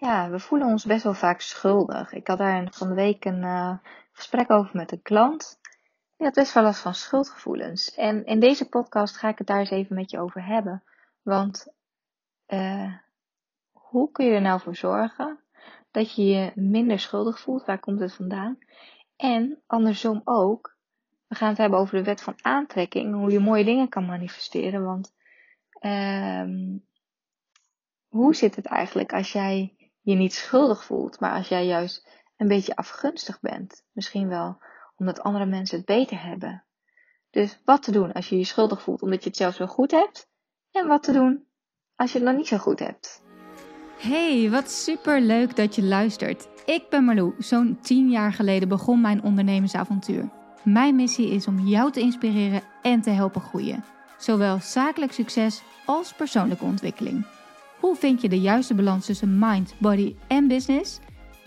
ja, 0.00 0.30
we 0.30 0.38
voelen 0.38 0.68
ons 0.68 0.84
best 0.84 1.02
wel 1.04 1.14
vaak 1.14 1.40
schuldig. 1.40 2.12
Ik 2.12 2.26
had 2.26 2.38
daar 2.38 2.68
van 2.70 2.88
de 2.88 2.94
week 2.94 3.24
een 3.24 3.42
uh, 3.42 3.78
gesprek 4.12 4.50
over 4.50 4.76
met 4.76 4.92
een 4.92 5.02
klant. 5.02 5.60
Die 6.16 6.26
had 6.26 6.34
best 6.34 6.54
wel 6.54 6.62
last 6.62 6.80
van 6.80 6.94
schuldgevoelens. 6.94 7.94
En 7.94 8.24
in 8.24 8.40
deze 8.40 8.68
podcast 8.68 9.16
ga 9.16 9.28
ik 9.28 9.38
het 9.38 9.46
daar 9.46 9.58
eens 9.58 9.70
even 9.70 9.94
met 9.96 10.10
je 10.10 10.18
over 10.18 10.44
hebben. 10.44 10.82
Want 11.22 11.66
uh, 12.48 12.94
hoe 13.72 14.10
kun 14.12 14.26
je 14.26 14.34
er 14.34 14.40
nou 14.40 14.60
voor 14.60 14.76
zorgen 14.76 15.40
dat 15.90 16.14
je 16.14 16.24
je 16.24 16.52
minder 16.54 16.98
schuldig 16.98 17.40
voelt? 17.40 17.64
Waar 17.64 17.80
komt 17.80 18.00
het 18.00 18.14
vandaan? 18.14 18.58
En 19.16 19.62
andersom 19.66 20.20
ook, 20.24 20.76
we 21.26 21.34
gaan 21.34 21.48
het 21.48 21.58
hebben 21.58 21.78
over 21.78 21.98
de 21.98 22.04
wet 22.04 22.22
van 22.22 22.38
aantrekking, 22.42 23.14
hoe 23.14 23.30
je 23.30 23.40
mooie 23.40 23.64
dingen 23.64 23.88
kan 23.88 24.06
manifesteren. 24.06 24.84
Want 24.84 25.14
um, 25.80 26.86
hoe 28.08 28.34
zit 28.34 28.56
het 28.56 28.66
eigenlijk 28.66 29.12
als 29.12 29.32
jij 29.32 29.74
je 30.00 30.14
niet 30.14 30.34
schuldig 30.34 30.84
voelt, 30.84 31.20
maar 31.20 31.32
als 31.32 31.48
jij 31.48 31.66
juist 31.66 32.08
een 32.36 32.48
beetje 32.48 32.76
afgunstig 32.76 33.40
bent? 33.40 33.84
Misschien 33.92 34.28
wel 34.28 34.58
omdat 34.96 35.20
andere 35.20 35.46
mensen 35.46 35.76
het 35.76 35.86
beter 35.86 36.22
hebben. 36.22 36.64
Dus 37.30 37.60
wat 37.64 37.82
te 37.82 37.92
doen 37.92 38.12
als 38.12 38.28
je 38.28 38.38
je 38.38 38.44
schuldig 38.44 38.82
voelt 38.82 39.02
omdat 39.02 39.22
je 39.22 39.28
het 39.28 39.38
zelf 39.38 39.54
zo 39.54 39.66
goed 39.66 39.90
hebt? 39.90 40.28
En 40.70 40.86
wat 40.86 41.02
te 41.02 41.12
doen 41.12 41.44
als 41.96 42.12
je 42.12 42.18
het 42.18 42.26
nog 42.26 42.36
niet 42.36 42.46
zo 42.46 42.56
goed 42.56 42.78
hebt? 42.78 43.22
Hey, 43.98 44.50
wat 44.50 44.70
super 44.70 45.20
leuk 45.20 45.56
dat 45.56 45.74
je 45.74 45.82
luistert. 45.82 46.48
Ik 46.66 46.88
ben 46.88 47.04
Marlou. 47.04 47.34
Zo'n 47.38 47.78
10 47.80 48.10
jaar 48.10 48.32
geleden 48.32 48.68
begon 48.68 49.00
mijn 49.00 49.22
ondernemersavontuur. 49.22 50.28
Mijn 50.62 50.96
missie 50.96 51.30
is 51.30 51.46
om 51.46 51.58
jou 51.58 51.92
te 51.92 52.00
inspireren 52.00 52.62
en 52.82 53.00
te 53.00 53.10
helpen 53.10 53.40
groeien. 53.40 53.84
Zowel 54.18 54.58
zakelijk 54.60 55.12
succes 55.12 55.62
als 55.86 56.12
persoonlijke 56.12 56.64
ontwikkeling. 56.64 57.26
Hoe 57.80 57.96
vind 57.96 58.20
je 58.20 58.28
de 58.28 58.40
juiste 58.40 58.74
balans 58.74 59.06
tussen 59.06 59.38
mind, 59.38 59.74
body 59.78 60.16
en 60.26 60.48
business? 60.48 60.98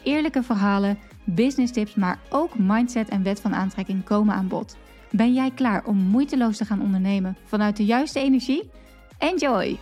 Eerlijke 0.03 0.43
verhalen, 0.43 0.99
business 1.25 1.73
tips, 1.73 1.95
maar 1.95 2.19
ook 2.29 2.57
mindset 2.57 3.09
en 3.09 3.23
wet 3.23 3.41
van 3.41 3.53
aantrekking 3.53 4.03
komen 4.03 4.35
aan 4.35 4.47
bod. 4.47 4.77
Ben 5.11 5.33
jij 5.33 5.51
klaar 5.51 5.85
om 5.85 5.97
moeiteloos 5.97 6.57
te 6.57 6.65
gaan 6.65 6.81
ondernemen 6.81 7.37
vanuit 7.45 7.77
de 7.77 7.85
juiste 7.85 8.19
energie? 8.19 8.69
Enjoy! 9.17 9.79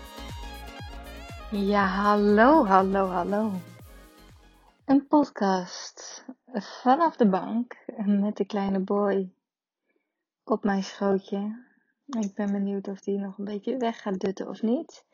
Ja, 1.52 1.86
hallo, 1.86 2.66
hallo, 2.66 3.06
hallo. 3.08 3.52
Een 4.86 5.08
podcast 5.08 6.25
vanaf 6.53 7.16
de 7.16 7.30
bank 7.30 7.75
met 8.06 8.38
de 8.38 8.45
kleine 8.45 8.80
boy 8.80 9.31
op 10.44 10.64
mijn 10.64 10.84
schootje. 10.84 11.70
Ik 12.06 12.34
ben 12.36 12.52
benieuwd 12.52 12.88
of 12.88 13.00
die 13.00 13.18
nog 13.18 13.38
een 13.38 13.45
beetje 13.45 13.78
weg 13.78 14.02
gaat 14.02 14.20
dutten 14.20 14.47
of 14.47 14.62
niet. 14.62 15.06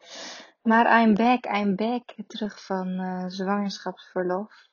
Maar 0.68 1.02
I'm 1.02 1.14
back, 1.14 1.46
I'm 1.46 1.76
back. 1.76 2.14
Terug 2.28 2.66
van 2.66 2.88
uh, 2.88 3.26
zwangerschapsverlof. 3.28 4.68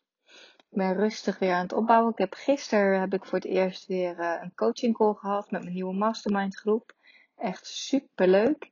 Ik 0.70 0.78
ben 0.78 0.94
rustig 0.94 1.38
weer 1.38 1.52
aan 1.52 1.62
het 1.62 1.72
opbouwen. 1.72 2.12
Ik 2.12 2.18
heb 2.18 2.34
gisteren 2.34 3.00
heb 3.00 3.14
ik 3.14 3.24
voor 3.24 3.38
het 3.38 3.46
eerst 3.46 3.86
weer 3.86 4.18
uh, 4.18 4.36
een 4.40 4.54
coaching 4.54 4.96
call 4.96 5.14
gehad 5.14 5.50
met 5.50 5.62
mijn 5.62 5.74
nieuwe 5.74 5.94
mastermind 5.94 6.56
groep. 6.56 6.92
Echt 7.36 7.66
super 7.66 8.28
leuk. 8.28 8.70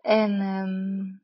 En 0.00 0.40
um, 0.40 1.20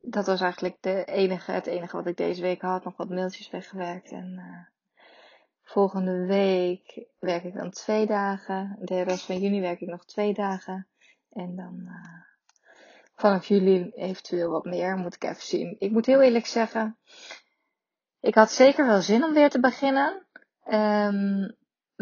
dat 0.00 0.26
was 0.26 0.40
eigenlijk 0.40 0.76
de 0.80 1.04
enige, 1.04 1.52
het 1.52 1.66
enige 1.66 1.96
wat 1.96 2.06
ik 2.06 2.16
deze 2.16 2.42
week 2.42 2.60
had. 2.60 2.84
Nog 2.84 2.96
wat 2.96 3.08
mailtjes 3.08 3.50
weggewerkt. 3.50 4.10
En 4.10 4.32
uh, 4.36 5.02
volgende 5.62 6.26
week 6.26 7.04
werk 7.18 7.44
ik 7.44 7.54
dan 7.54 7.70
twee 7.70 8.06
dagen. 8.06 8.76
De 8.80 9.02
rest 9.02 9.24
van 9.26 9.38
juni 9.38 9.60
werk 9.60 9.80
ik 9.80 9.88
nog 9.88 10.04
twee 10.04 10.34
dagen. 10.34 10.86
En 11.30 11.56
dan 11.56 11.88
vanaf 13.20 13.46
juli 13.46 13.90
eventueel 13.94 14.50
wat 14.50 14.64
meer. 14.64 14.96
Moet 14.96 15.14
ik 15.14 15.24
even 15.24 15.42
zien. 15.42 15.76
Ik 15.78 15.90
moet 15.90 16.06
heel 16.06 16.20
eerlijk 16.20 16.46
zeggen. 16.46 16.98
Ik 18.20 18.34
had 18.34 18.50
zeker 18.50 18.86
wel 18.86 19.00
zin 19.00 19.24
om 19.24 19.34
weer 19.34 19.50
te 19.50 19.60
beginnen. 19.60 20.26
Um, 20.72 21.58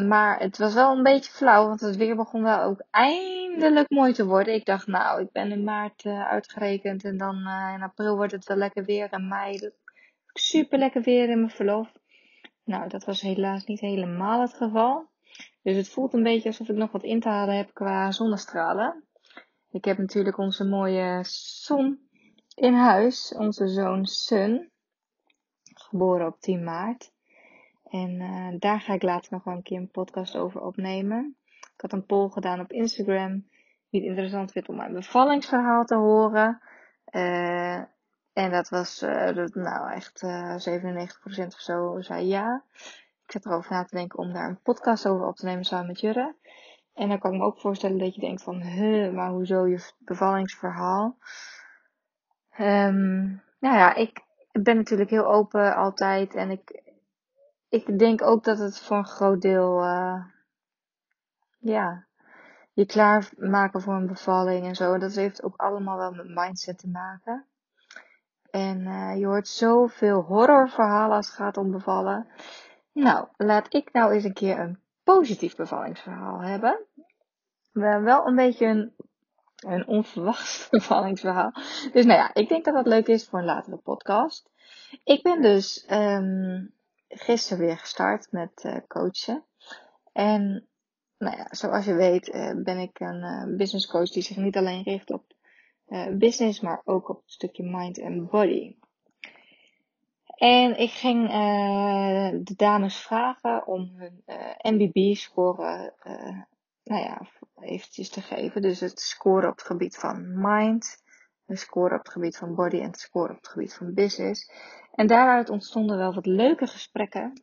maar 0.06 0.38
het 0.38 0.58
was 0.58 0.75
wel 0.75 0.97
een 0.97 1.02
beetje 1.02 1.33
flauw, 1.33 1.66
want 1.66 1.80
het 1.80 1.97
weer 1.97 2.16
begon 2.16 2.42
wel 2.42 2.60
ook 2.60 2.86
eindelijk 2.91 3.91
mooi 3.91 4.12
te 4.12 4.26
worden. 4.26 4.54
Ik 4.54 4.65
dacht, 4.65 4.87
nou, 4.87 5.20
ik 5.20 5.32
ben 5.32 5.50
in 5.50 5.65
maart 5.65 6.04
uh, 6.04 6.28
uitgerekend 6.28 7.04
en 7.04 7.16
dan 7.16 7.37
uh, 7.37 7.72
in 7.75 7.82
april 7.82 8.16
wordt 8.16 8.32
het 8.32 8.44
wel 8.44 8.56
lekker 8.56 8.84
weer. 8.84 9.09
En 9.10 9.28
mei 9.28 9.71
super 10.32 10.78
lekker 10.78 11.03
weer 11.03 11.28
in 11.28 11.38
mijn 11.38 11.50
verlof. 11.50 11.92
Nou, 12.65 12.88
dat 12.88 13.04
was 13.04 13.21
helaas 13.21 13.65
niet 13.65 13.81
helemaal 13.81 14.41
het 14.41 14.54
geval. 14.54 15.09
Dus 15.62 15.76
het 15.76 15.88
voelt 15.88 16.12
een 16.12 16.22
beetje 16.22 16.48
alsof 16.48 16.69
ik 16.69 16.76
nog 16.76 16.92
wat 16.92 17.03
in 17.03 17.21
te 17.21 17.28
halen 17.28 17.56
heb 17.56 17.75
qua 17.75 18.10
zonnestralen. 18.10 19.07
Ik 19.70 19.84
heb 19.84 19.98
natuurlijk 19.98 20.38
onze 20.38 20.64
mooie 20.64 21.18
zon 21.62 22.08
in 22.54 22.74
huis, 22.74 23.34
onze 23.34 23.68
zoon 23.68 24.06
Sun, 24.06 24.70
geboren 25.74 26.26
op 26.26 26.40
10 26.40 26.64
maart. 26.64 27.12
En 27.84 28.10
uh, 28.20 28.54
daar 28.58 28.80
ga 28.80 28.94
ik 28.94 29.02
later 29.02 29.32
nog 29.32 29.44
wel 29.44 29.54
een 29.54 29.62
keer 29.62 29.78
een 29.78 29.90
podcast 29.90 30.36
over 30.36 30.60
opnemen. 30.60 31.36
Ik 31.60 31.80
had 31.80 31.92
een 31.92 32.06
poll 32.06 32.28
gedaan 32.28 32.60
op 32.60 32.72
Instagram. 32.72 33.48
Wie 33.90 34.00
het 34.00 34.08
interessant 34.08 34.52
vindt 34.52 34.68
om 34.68 34.76
mijn 34.76 34.92
bevallingsverhaal 34.92 35.84
te 35.84 35.94
horen. 35.94 36.62
Uh, 37.10 37.76
en 38.32 38.50
dat 38.50 38.68
was, 38.68 39.02
uh, 39.02 39.46
nou 39.52 39.92
echt 39.92 40.22
97% 40.22 41.46
of 41.46 41.60
zo 41.60 42.00
zei 42.00 42.26
ja. 42.26 42.64
Ik 43.24 43.32
zat 43.32 43.46
erover 43.46 43.72
na 43.72 43.84
te 43.84 43.96
denken 43.96 44.18
om 44.18 44.32
daar 44.32 44.48
een 44.48 44.62
podcast 44.62 45.06
over 45.06 45.26
op 45.26 45.36
te 45.36 45.44
nemen 45.44 45.64
samen 45.64 45.86
met 45.86 46.00
Jurre. 46.00 46.34
En 46.98 47.09
dan 47.09 47.19
kan 47.19 47.32
ik 47.32 47.38
me 47.38 47.44
ook 47.44 47.60
voorstellen 47.60 47.98
dat 47.98 48.14
je 48.14 48.20
denkt 48.20 48.42
van, 48.42 48.62
huh, 48.62 49.12
maar 49.12 49.31
hoezo 49.31 49.66
je 49.66 49.92
bevallingsverhaal? 49.98 51.19
Um, 52.59 53.42
nou 53.59 53.76
ja, 53.76 53.94
ik 53.94 54.25
ben 54.53 54.76
natuurlijk 54.76 55.10
heel 55.10 55.26
open 55.26 55.76
altijd 55.76 56.34
en 56.34 56.50
ik, 56.50 56.82
ik 57.69 57.98
denk 57.98 58.22
ook 58.22 58.44
dat 58.44 58.59
het 58.59 58.81
voor 58.81 58.97
een 58.97 59.04
groot 59.04 59.41
deel, 59.41 59.84
uh, 59.84 60.25
ja, 61.59 62.06
je 62.72 62.86
klaarmaken 62.86 63.80
voor 63.80 63.94
een 63.94 64.06
bevalling 64.06 64.66
en 64.66 64.75
zo. 64.75 64.98
Dat 64.98 65.15
heeft 65.15 65.42
ook 65.42 65.56
allemaal 65.56 65.98
wel 65.98 66.12
met 66.12 66.28
mindset 66.28 66.78
te 66.78 66.88
maken. 66.88 67.47
En 68.50 68.80
uh, 68.80 69.19
je 69.19 69.26
hoort 69.26 69.48
zoveel 69.48 70.20
horrorverhalen 70.20 71.16
als 71.16 71.26
het 71.26 71.36
gaat 71.36 71.56
om 71.56 71.70
bevallen. 71.70 72.26
Nou, 72.92 73.28
laat 73.36 73.75
ik 73.75 73.92
nou 73.92 74.12
eens 74.12 74.25
een 74.25 74.32
keer 74.32 74.59
een 74.59 74.80
positief 75.14 75.56
bevallingsverhaal 75.56 76.41
hebben. 76.41 76.78
Wel 77.72 78.26
een 78.26 78.34
beetje 78.34 78.66
een, 78.66 78.94
een 79.56 79.86
onverwacht 79.86 80.69
bevallingsverhaal. 80.78 81.52
Dus 81.92 82.04
nou 82.04 82.19
ja, 82.19 82.34
ik 82.34 82.48
denk 82.48 82.64
dat 82.64 82.74
dat 82.74 82.86
leuk 82.86 83.06
is 83.06 83.28
voor 83.28 83.38
een 83.38 83.44
latere 83.44 83.76
podcast. 83.76 84.50
Ik 85.04 85.22
ben 85.22 85.42
dus 85.42 85.86
um, 85.91 86.74
gisteren 87.08 87.66
weer 87.66 87.78
gestart 87.78 88.32
met 88.32 88.64
uh, 88.66 88.76
coachen. 88.88 89.44
En 90.12 90.68
nou 91.18 91.36
ja, 91.36 91.47
zoals 91.50 91.84
je 91.84 91.94
weet 91.94 92.28
uh, 92.28 92.52
ben 92.62 92.78
ik 92.78 93.00
een 93.00 93.22
uh, 93.22 93.56
business 93.56 93.86
coach 93.86 94.10
die 94.10 94.22
zich 94.22 94.36
niet 94.36 94.56
alleen 94.56 94.82
richt 94.82 95.10
op 95.10 95.36
business, 96.12 96.60
maar 96.60 96.82
ook 96.84 97.08
op 97.08 97.16
het 97.16 97.32
stukje 97.32 97.62
mind 97.62 97.98
en 97.98 98.26
body. 98.26 98.76
En 100.38 100.78
ik 100.78 100.91
ging 100.91 101.28
de 102.44 102.54
dames 102.56 102.97
vragen 102.97 103.66
om 103.66 103.93
hun 103.97 104.22
MBB-score, 104.76 105.94
nou 106.84 107.03
ja, 107.03 107.21
eventjes 107.60 108.09
te 108.09 108.21
geven. 108.21 108.62
Dus 108.62 108.81
het 108.81 109.00
score 109.00 109.48
op 109.48 109.56
het 109.56 109.66
gebied 109.66 109.97
van 109.97 110.41
mind, 110.41 111.03
de 111.44 111.56
score 111.56 111.94
op 111.94 112.03
het 112.03 112.12
gebied 112.12 112.37
van 112.37 112.54
body 112.54 112.77
en 112.77 112.87
het 112.87 113.00
score 113.00 113.31
op 113.31 113.37
het 113.37 113.48
gebied 113.48 113.75
van 113.75 113.94
business. 113.94 114.50
En 114.93 115.06
daaruit 115.06 115.50
ontstonden 115.50 115.97
wel 115.97 116.15
wat 116.15 116.27
leuke 116.27 116.66
gesprekken. 116.66 117.43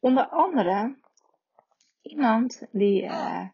Onder 0.00 0.28
andere 0.28 0.96
iemand 2.02 2.66
die 2.70 3.02
uh, 3.02 3.48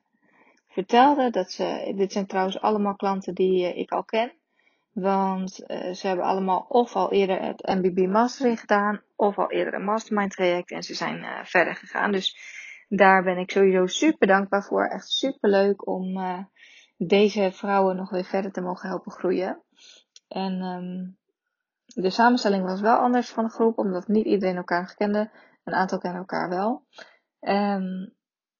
vertelde 0.66 1.30
dat 1.30 1.50
ze, 1.50 1.92
dit 1.96 2.12
zijn 2.12 2.26
trouwens 2.26 2.60
allemaal 2.60 2.96
klanten 2.96 3.34
die 3.34 3.62
uh, 3.62 3.76
ik 3.76 3.90
al 3.90 4.04
ken. 4.04 4.32
Want 4.94 5.70
uh, 5.70 5.92
ze 5.92 6.06
hebben 6.06 6.24
allemaal 6.24 6.66
of 6.68 6.96
al 6.96 7.12
eerder 7.12 7.42
het 7.42 7.66
MBB 7.66 8.06
Mastery 8.06 8.56
gedaan, 8.56 9.02
of 9.16 9.38
al 9.38 9.50
eerder 9.50 9.74
een 9.74 9.84
Mastermind 9.84 10.30
traject 10.30 10.70
en 10.70 10.82
ze 10.82 10.94
zijn 10.94 11.46
verder 11.46 11.74
gegaan. 11.74 12.12
Dus 12.12 12.36
daar 12.88 13.22
ben 13.22 13.38
ik 13.38 13.50
sowieso 13.50 13.86
super 13.86 14.26
dankbaar 14.26 14.64
voor. 14.64 14.84
Echt 14.84 15.08
super 15.08 15.50
leuk 15.50 15.86
om 15.86 16.18
deze 16.96 17.50
vrouwen 17.52 17.96
nog 17.96 18.10
weer 18.10 18.24
verder 18.24 18.52
te 18.52 18.60
mogen 18.60 18.88
helpen 18.88 19.12
groeien. 19.12 19.62
En 20.28 20.62
um, 20.62 21.18
de 21.86 22.10
samenstelling 22.10 22.64
was 22.64 22.80
wel 22.80 22.96
anders 22.96 23.30
van 23.30 23.44
de 23.44 23.50
groep, 23.50 23.78
omdat 23.78 24.08
niet 24.08 24.26
iedereen 24.26 24.56
elkaar 24.56 24.94
kende. 24.94 25.30
Een 25.64 25.74
aantal 25.74 25.98
kennen 25.98 26.20
elkaar 26.20 26.48
wel. 26.48 26.86
Um, 27.40 28.14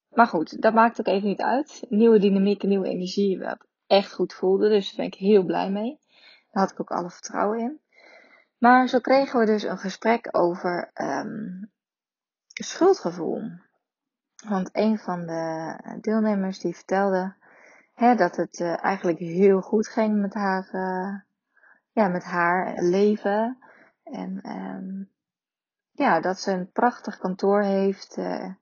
maar 0.09 0.27
goed, 0.27 0.63
dat 0.63 0.75
maakt 0.75 1.01
ook 1.01 1.07
even 1.07 1.29
niet 1.29 1.41
uit. 1.41 1.87
Nieuwe 1.89 2.19
dynamiek, 2.19 2.63
nieuwe 2.63 2.89
energie, 2.89 3.39
wat 3.39 3.67
echt 3.87 4.13
goed 4.13 4.35
voelde. 4.35 4.69
Dus 4.69 4.87
daar 4.87 4.97
ben 4.97 5.07
ik 5.07 5.15
heel 5.15 5.45
blij 5.45 5.71
mee. 5.71 5.99
Daar 6.55 6.63
had 6.63 6.73
ik 6.73 6.81
ook 6.81 6.91
alle 6.91 7.11
vertrouwen 7.11 7.59
in. 7.59 7.81
Maar 8.59 8.89
zo 8.89 8.99
kregen 8.99 9.41
we 9.41 9.47
dus 9.47 9.63
een 9.63 9.79
gesprek 9.79 10.29
over 10.31 10.91
um, 10.95 11.71
schuldgevoel. 12.47 13.43
Want 14.49 14.69
een 14.73 14.99
van 14.99 15.27
de 15.27 15.77
deelnemers 16.01 16.59
die 16.59 16.75
vertelde 16.75 17.35
hè, 17.95 18.15
dat 18.15 18.37
het 18.37 18.59
uh, 18.59 18.85
eigenlijk 18.85 19.19
heel 19.19 19.61
goed 19.61 19.89
ging 19.89 20.21
met 20.21 20.35
haar, 20.35 20.69
uh, 20.73 21.21
ja, 21.91 22.09
met 22.09 22.25
haar 22.25 22.83
leven. 22.83 23.59
En, 24.03 24.51
um, 24.51 25.11
ja, 25.91 26.21
dat 26.21 26.41
ze 26.41 26.53
een 26.53 26.71
prachtig 26.71 27.19
kantoor 27.19 27.63
heeft 27.63 28.17
uh, 28.17 28.55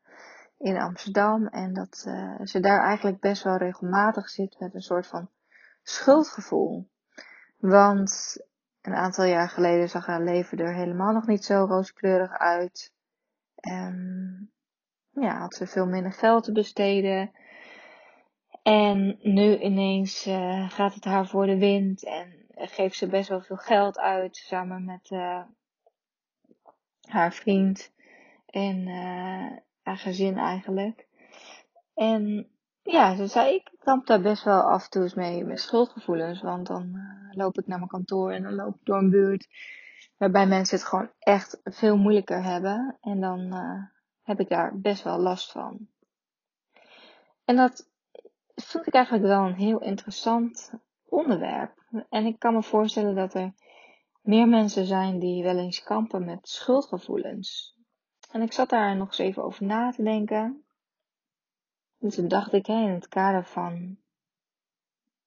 in 0.59 0.81
Amsterdam. 0.81 1.47
En 1.47 1.73
dat 1.73 1.97
ze 2.45 2.61
daar 2.61 2.81
eigenlijk 2.81 3.21
best 3.21 3.43
wel 3.43 3.57
regelmatig 3.57 4.29
zit 4.29 4.59
met 4.59 4.75
een 4.75 4.83
soort 4.83 5.07
van 5.07 5.31
schuldgevoel. 5.83 6.91
Want 7.63 8.37
een 8.81 8.95
aantal 8.95 9.25
jaar 9.25 9.49
geleden 9.49 9.89
zag 9.89 10.07
haar 10.07 10.23
leven 10.23 10.59
er 10.59 10.75
helemaal 10.75 11.13
nog 11.13 11.27
niet 11.27 11.45
zo 11.45 11.65
rooskleurig 11.65 12.39
uit. 12.39 12.93
En 13.55 14.53
ja, 15.11 15.39
had 15.39 15.55
ze 15.55 15.67
veel 15.67 15.87
minder 15.87 16.13
geld 16.13 16.45
te 16.45 16.53
besteden. 16.53 17.31
En 18.63 19.19
nu 19.21 19.59
ineens 19.59 20.27
uh, 20.27 20.71
gaat 20.71 20.95
het 20.95 21.05
haar 21.05 21.27
voor 21.27 21.47
de 21.47 21.59
wind 21.59 22.05
en 22.05 22.47
geeft 22.55 22.97
ze 22.97 23.07
best 23.07 23.29
wel 23.29 23.41
veel 23.41 23.57
geld 23.57 23.99
uit 23.99 24.37
samen 24.37 24.85
met 24.85 25.11
uh, 25.11 25.43
haar 27.09 27.33
vriend 27.33 27.93
en 28.47 28.89
uh, 28.89 29.57
haar 29.83 29.99
gezin 29.99 30.39
eigenlijk. 30.39 31.07
En 31.95 32.52
ja, 32.83 33.17
ze 33.17 33.27
zei, 33.27 33.55
ik 33.55 33.71
kamp 33.79 34.07
daar 34.07 34.21
best 34.21 34.45
wel 34.45 34.61
af 34.61 34.85
en 34.85 34.91
toe 34.91 35.13
mee 35.15 35.45
met 35.45 35.61
schuldgevoelens. 35.61 36.43
Want 36.43 36.67
dan 36.67 37.01
loop 37.31 37.59
ik 37.59 37.67
naar 37.67 37.79
mijn 37.79 37.91
kantoor 37.91 38.33
en 38.33 38.43
dan 38.43 38.55
loop 38.55 38.75
ik 38.75 38.85
door 38.85 38.99
een 38.99 39.11
buurt 39.11 39.49
waarbij 40.17 40.47
mensen 40.47 40.77
het 40.77 40.87
gewoon 40.87 41.11
echt 41.19 41.61
veel 41.65 41.97
moeilijker 41.97 42.43
hebben. 42.43 42.97
En 43.01 43.21
dan 43.21 43.55
heb 44.23 44.41
ik 44.41 44.49
daar 44.49 44.79
best 44.79 45.03
wel 45.03 45.19
last 45.19 45.53
van. 45.53 45.89
En 47.45 47.57
dat 47.57 47.91
vond 48.55 48.87
ik 48.87 48.95
eigenlijk 48.95 49.25
wel 49.25 49.45
een 49.45 49.55
heel 49.55 49.81
interessant 49.81 50.73
onderwerp. 51.09 51.73
En 52.09 52.27
ik 52.27 52.39
kan 52.39 52.55
me 52.55 52.63
voorstellen 52.63 53.15
dat 53.15 53.35
er 53.35 53.53
meer 54.23 54.49
mensen 54.49 54.87
zijn 54.87 55.19
die 55.19 55.43
wel 55.43 55.59
eens 55.59 55.83
kampen 55.83 56.25
met 56.25 56.49
schuldgevoelens. 56.49 57.77
En 58.31 58.43
ik 58.43 58.53
zat 58.53 58.69
daar 58.69 58.97
nog 58.97 59.09
eens 59.09 59.19
even 59.19 59.43
over 59.43 59.65
na 59.67 59.91
te 59.91 60.03
denken. 60.03 60.62
Dus 62.03 62.15
toen 62.15 62.29
dacht 62.29 62.53
ik, 62.53 62.67
hè, 62.67 62.83
in 62.83 62.91
het 62.91 63.09
kader 63.09 63.45
van, 63.45 63.97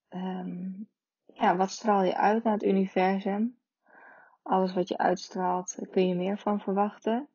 um, 0.10 0.90
ja, 1.26 1.56
wat 1.56 1.72
straal 1.72 2.04
je 2.04 2.18
uit 2.18 2.44
naar 2.44 2.54
het 2.54 2.64
universum? 2.64 3.58
Alles 4.42 4.74
wat 4.74 4.88
je 4.88 4.98
uitstraalt, 4.98 5.78
kun 5.92 6.08
je 6.08 6.16
meer 6.16 6.38
van 6.38 6.60
verwachten. 6.60 7.28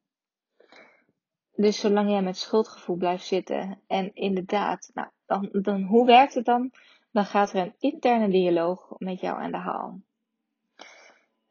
Dus 1.54 1.80
zolang 1.80 2.10
jij 2.10 2.22
met 2.22 2.36
schuldgevoel 2.36 2.96
blijft 2.96 3.26
zitten 3.26 3.80
en 3.86 4.14
inderdaad, 4.14 4.90
nou, 4.94 5.08
dan, 5.26 5.48
dan 5.52 5.82
hoe 5.82 6.06
werkt 6.06 6.34
het 6.34 6.44
dan? 6.44 6.72
Dan 7.10 7.24
gaat 7.24 7.52
er 7.52 7.60
een 7.60 7.74
interne 7.78 8.28
dialoog 8.28 8.94
met 8.98 9.20
jou 9.20 9.42
aan 9.42 9.52
de 9.52 9.56
haal. 9.56 10.00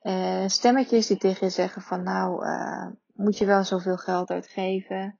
Uh, 0.01 0.47
stemmetjes 0.47 1.07
die 1.07 1.17
tegen 1.17 1.45
je 1.45 1.53
zeggen 1.53 1.81
van 1.81 2.03
nou, 2.03 2.45
uh, 2.45 2.87
moet 3.13 3.37
je 3.37 3.45
wel 3.45 3.63
zoveel 3.63 3.97
geld 3.97 4.29
uitgeven? 4.29 5.18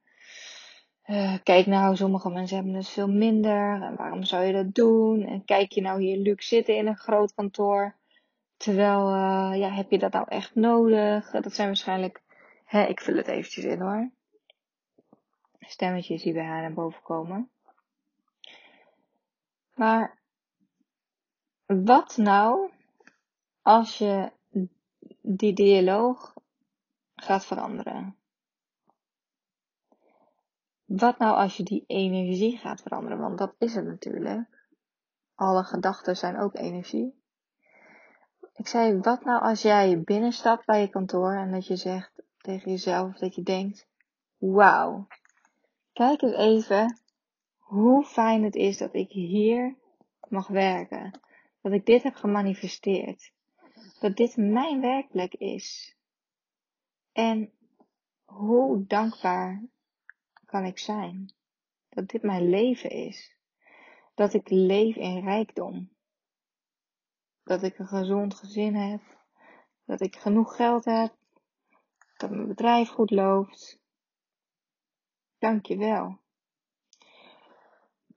Uh, 1.10 1.34
kijk 1.42 1.66
nou, 1.66 1.96
sommige 1.96 2.30
mensen 2.30 2.56
hebben 2.56 2.74
het 2.74 2.88
veel 2.88 3.08
minder. 3.08 3.82
En 3.82 3.96
waarom 3.96 4.24
zou 4.24 4.44
je 4.44 4.52
dat 4.52 4.74
doen? 4.74 5.22
En 5.22 5.44
kijk 5.44 5.72
je 5.72 5.80
nou 5.80 6.02
hier 6.02 6.16
luxe 6.16 6.48
zitten 6.48 6.76
in 6.76 6.86
een 6.86 6.96
groot 6.96 7.34
kantoor? 7.34 7.94
Terwijl, 8.56 9.08
ja, 9.54 9.70
heb 9.70 9.90
je 9.90 9.98
dat 9.98 10.12
nou 10.12 10.26
echt 10.28 10.54
nodig? 10.54 11.30
Dat 11.30 11.54
zijn 11.54 11.66
waarschijnlijk, 11.66 12.22
hè, 12.64 12.84
ik 12.84 13.00
vul 13.00 13.16
het 13.16 13.26
eventjes 13.26 13.64
in 13.64 13.80
hoor 13.80 14.10
stemmetjes 15.70 16.22
die 16.22 16.32
bij 16.32 16.44
haar 16.44 16.60
naar 16.60 16.72
boven 16.72 17.02
komen. 17.02 17.50
Maar 19.74 20.18
wat 21.66 22.16
nou 22.16 22.70
als 23.62 23.98
je 23.98 24.32
die 25.22 25.52
dialoog 25.52 26.34
gaat 27.14 27.46
veranderen? 27.46 28.16
Wat 30.96 31.18
nou 31.18 31.36
als 31.36 31.56
je 31.56 31.62
die 31.62 31.84
energie 31.86 32.56
gaat 32.56 32.82
veranderen? 32.82 33.18
Want 33.18 33.38
dat 33.38 33.54
is 33.58 33.74
het 33.74 33.84
natuurlijk. 33.84 34.48
Alle 35.34 35.64
gedachten 35.64 36.16
zijn 36.16 36.38
ook 36.38 36.54
energie. 36.54 37.22
Ik 38.54 38.68
zei, 38.68 38.98
wat 38.98 39.24
nou 39.24 39.42
als 39.42 39.62
jij 39.62 40.00
binnenstapt 40.00 40.66
bij 40.66 40.80
je 40.80 40.88
kantoor 40.88 41.36
en 41.36 41.52
dat 41.52 41.66
je 41.66 41.76
zegt 41.76 42.12
tegen 42.38 42.70
jezelf 42.70 43.16
dat 43.16 43.34
je 43.34 43.42
denkt, 43.42 43.88
wauw, 44.36 45.06
Kijk 45.92 46.22
eens 46.22 46.36
even 46.36 47.00
hoe 47.58 48.04
fijn 48.04 48.42
het 48.44 48.54
is 48.54 48.78
dat 48.78 48.94
ik 48.94 49.10
hier 49.10 49.76
mag 50.28 50.48
werken. 50.48 51.20
Dat 51.60 51.72
ik 51.72 51.86
dit 51.86 52.02
heb 52.02 52.14
gemanifesteerd. 52.14 53.32
Dat 54.00 54.16
dit 54.16 54.36
mijn 54.36 54.80
werkplek 54.80 55.34
is. 55.34 55.96
En 57.12 57.52
hoe 58.24 58.86
dankbaar 58.86 59.62
kan 60.50 60.64
ik 60.64 60.78
zijn 60.78 61.32
dat 61.88 62.08
dit 62.08 62.22
mijn 62.22 62.48
leven 62.48 62.90
is. 62.90 63.36
Dat 64.14 64.34
ik 64.34 64.50
leef 64.50 64.96
in 64.96 65.24
rijkdom. 65.24 65.90
Dat 67.42 67.62
ik 67.62 67.78
een 67.78 67.86
gezond 67.86 68.34
gezin 68.34 68.74
heb. 68.74 69.00
Dat 69.84 70.00
ik 70.00 70.16
genoeg 70.16 70.56
geld 70.56 70.84
heb. 70.84 71.14
Dat 72.16 72.30
mijn 72.30 72.48
bedrijf 72.48 72.88
goed 72.88 73.10
loopt. 73.10 73.78
Dankjewel. 75.38 76.18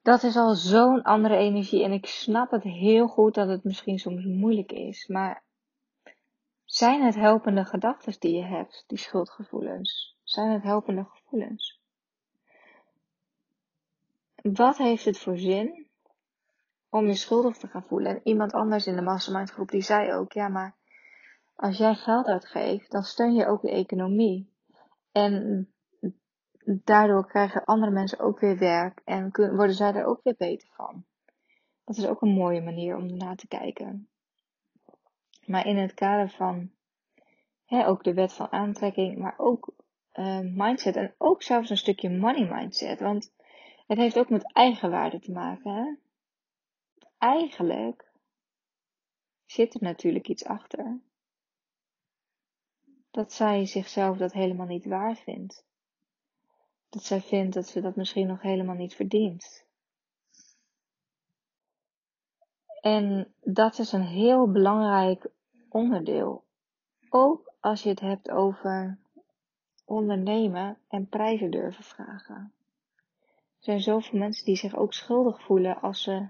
Dat 0.01 0.24
is 0.24 0.36
al 0.36 0.56
zo'n 0.56 1.01
andere 1.01 1.36
energie 1.36 1.83
en 1.83 1.91
ik 1.91 2.06
snap 2.06 2.51
het 2.51 2.63
heel 2.63 3.07
goed 3.07 3.33
dat 3.33 3.47
het 3.47 3.63
misschien 3.63 4.00
soms 4.00 4.25
moeilijk 4.25 4.71
is, 4.71 5.07
maar 5.07 5.44
zijn 6.65 7.03
het 7.03 7.15
helpende 7.15 7.65
gedachten 7.65 8.19
die 8.19 8.36
je 8.36 8.44
hebt, 8.44 8.83
die 8.88 8.97
schuldgevoelens? 8.97 10.18
Zijn 10.24 10.51
het 10.51 10.63
helpende 10.63 11.03
gevoelens? 11.03 11.82
Wat 14.51 14.77
heeft 14.77 15.05
het 15.05 15.17
voor 15.17 15.37
zin 15.37 15.87
om 16.89 17.05
je 17.05 17.13
schuldig 17.13 17.57
te 17.57 17.67
gaan 17.67 17.83
voelen? 17.83 18.15
En 18.15 18.21
iemand 18.23 18.53
anders 18.53 18.87
in 18.87 18.95
de 18.95 19.01
mastermind 19.01 19.51
groep 19.51 19.69
die 19.69 19.81
zei 19.81 20.13
ook, 20.13 20.31
ja 20.31 20.47
maar 20.47 20.75
als 21.55 21.77
jij 21.77 21.95
geld 21.95 22.25
uitgeeft, 22.25 22.91
dan 22.91 23.03
steun 23.03 23.33
je 23.33 23.45
ook 23.45 23.61
de 23.61 23.71
economie. 23.71 24.51
En 25.11 25.67
daardoor 26.65 27.27
krijgen 27.27 27.65
andere 27.65 27.91
mensen 27.91 28.19
ook 28.19 28.39
weer 28.39 28.57
werk 28.57 29.01
en 29.05 29.31
worden 29.31 29.75
zij 29.75 29.93
er 29.93 30.05
ook 30.05 30.19
weer 30.23 30.35
beter 30.37 30.69
van. 30.71 31.05
Dat 31.83 31.97
is 31.97 32.07
ook 32.07 32.21
een 32.21 32.33
mooie 32.33 32.61
manier 32.61 32.95
om 32.95 33.09
ernaar 33.09 33.35
te 33.35 33.47
kijken. 33.47 34.07
Maar 35.45 35.65
in 35.65 35.77
het 35.77 35.93
kader 35.93 36.29
van 36.29 36.71
hè, 37.65 37.87
ook 37.87 38.03
de 38.03 38.13
wet 38.13 38.33
van 38.33 38.51
aantrekking, 38.51 39.17
maar 39.17 39.33
ook 39.37 39.73
uh, 40.13 40.39
mindset 40.39 40.95
en 40.95 41.15
ook 41.17 41.43
zelfs 41.43 41.69
een 41.69 41.77
stukje 41.77 42.09
money 42.09 42.50
mindset. 42.50 43.00
Want 43.00 43.33
het 43.85 43.97
heeft 43.97 44.17
ook 44.17 44.29
met 44.29 44.53
eigenwaarde 44.53 45.19
te 45.19 45.31
maken. 45.31 45.71
Hè? 45.73 45.93
Eigenlijk 47.17 48.11
zit 49.45 49.73
er 49.73 49.81
natuurlijk 49.81 50.27
iets 50.27 50.45
achter. 50.45 50.99
Dat 53.11 53.33
zij 53.33 53.65
zichzelf 53.65 54.17
dat 54.17 54.33
helemaal 54.33 54.67
niet 54.67 54.85
waard 54.85 55.19
vindt 55.19 55.65
dat 56.93 57.03
zij 57.03 57.21
vindt 57.21 57.53
dat 57.53 57.67
ze 57.67 57.81
dat 57.81 57.95
misschien 57.95 58.27
nog 58.27 58.41
helemaal 58.41 58.75
niet 58.75 58.95
verdient. 58.95 59.65
En 62.81 63.33
dat 63.41 63.79
is 63.79 63.91
een 63.91 64.05
heel 64.05 64.51
belangrijk 64.51 65.29
onderdeel. 65.69 66.43
Ook 67.09 67.53
als 67.59 67.83
je 67.83 67.89
het 67.89 67.99
hebt 67.99 68.29
over 68.29 68.97
ondernemen 69.85 70.77
en 70.87 71.07
prijzen 71.07 71.51
durven 71.51 71.83
vragen. 71.83 72.53
Er 73.63 73.70
zijn 73.70 73.82
zoveel 73.82 74.20
mensen 74.20 74.46
die 74.46 74.55
zich 74.55 74.75
ook 74.75 74.93
schuldig 74.93 75.43
voelen 75.43 75.82
als 75.82 76.03
ze 76.03 76.27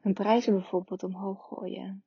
hun 0.00 0.14
prijzen 0.14 0.52
bijvoorbeeld 0.52 1.02
omhoog 1.02 1.46
gooien. 1.46 2.04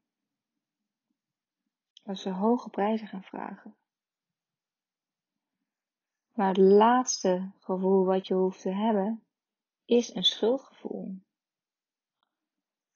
Als 2.04 2.22
ze 2.22 2.30
hoge 2.30 2.70
prijzen 2.70 3.08
gaan 3.08 3.24
vragen. 3.24 3.76
Maar 6.34 6.48
het 6.48 6.58
laatste 6.58 7.52
gevoel 7.60 8.06
wat 8.06 8.28
je 8.28 8.34
hoeft 8.34 8.62
te 8.62 8.70
hebben, 8.70 9.24
is 9.86 10.16
een 10.16 10.24
schuldgevoel. 10.24 11.20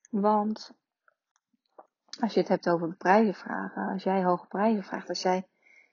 Want 0.10 0.74
als 2.20 2.34
je 2.34 2.40
het 2.40 2.50
hebt 2.50 2.70
over 2.70 2.96
prijzen 2.96 3.36
vragen, 3.36 3.88
als 3.88 4.04
jij 4.04 4.24
hoge 4.24 4.48
prijzen 4.48 4.84
vraagt, 4.84 5.10
als 5.10 5.22
jij 5.22 5.48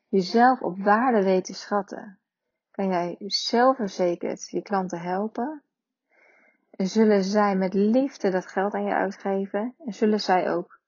jezelf 0.09 0.61
op 0.61 0.79
waarde 0.79 1.23
weet 1.23 1.45
te 1.45 1.55
schatten, 1.55 2.21
kan 2.71 2.89
jij 2.89 3.15
zelfverzekerd 3.27 4.49
je 4.49 4.63
klanten 4.63 5.01
helpen. 5.01 5.63
En 6.79 6.87
zullen 6.87 7.25
zij 7.25 7.57
met 7.57 7.75
liefde 7.75 8.31
dat 8.31 8.47
geld 8.47 8.75
aan 8.75 8.85
je 8.85 8.95
uitgeven 8.95 9.75
en 9.87 9.93
zullen 9.95 10.21
zij 10.21 10.51
ook 10.53 10.81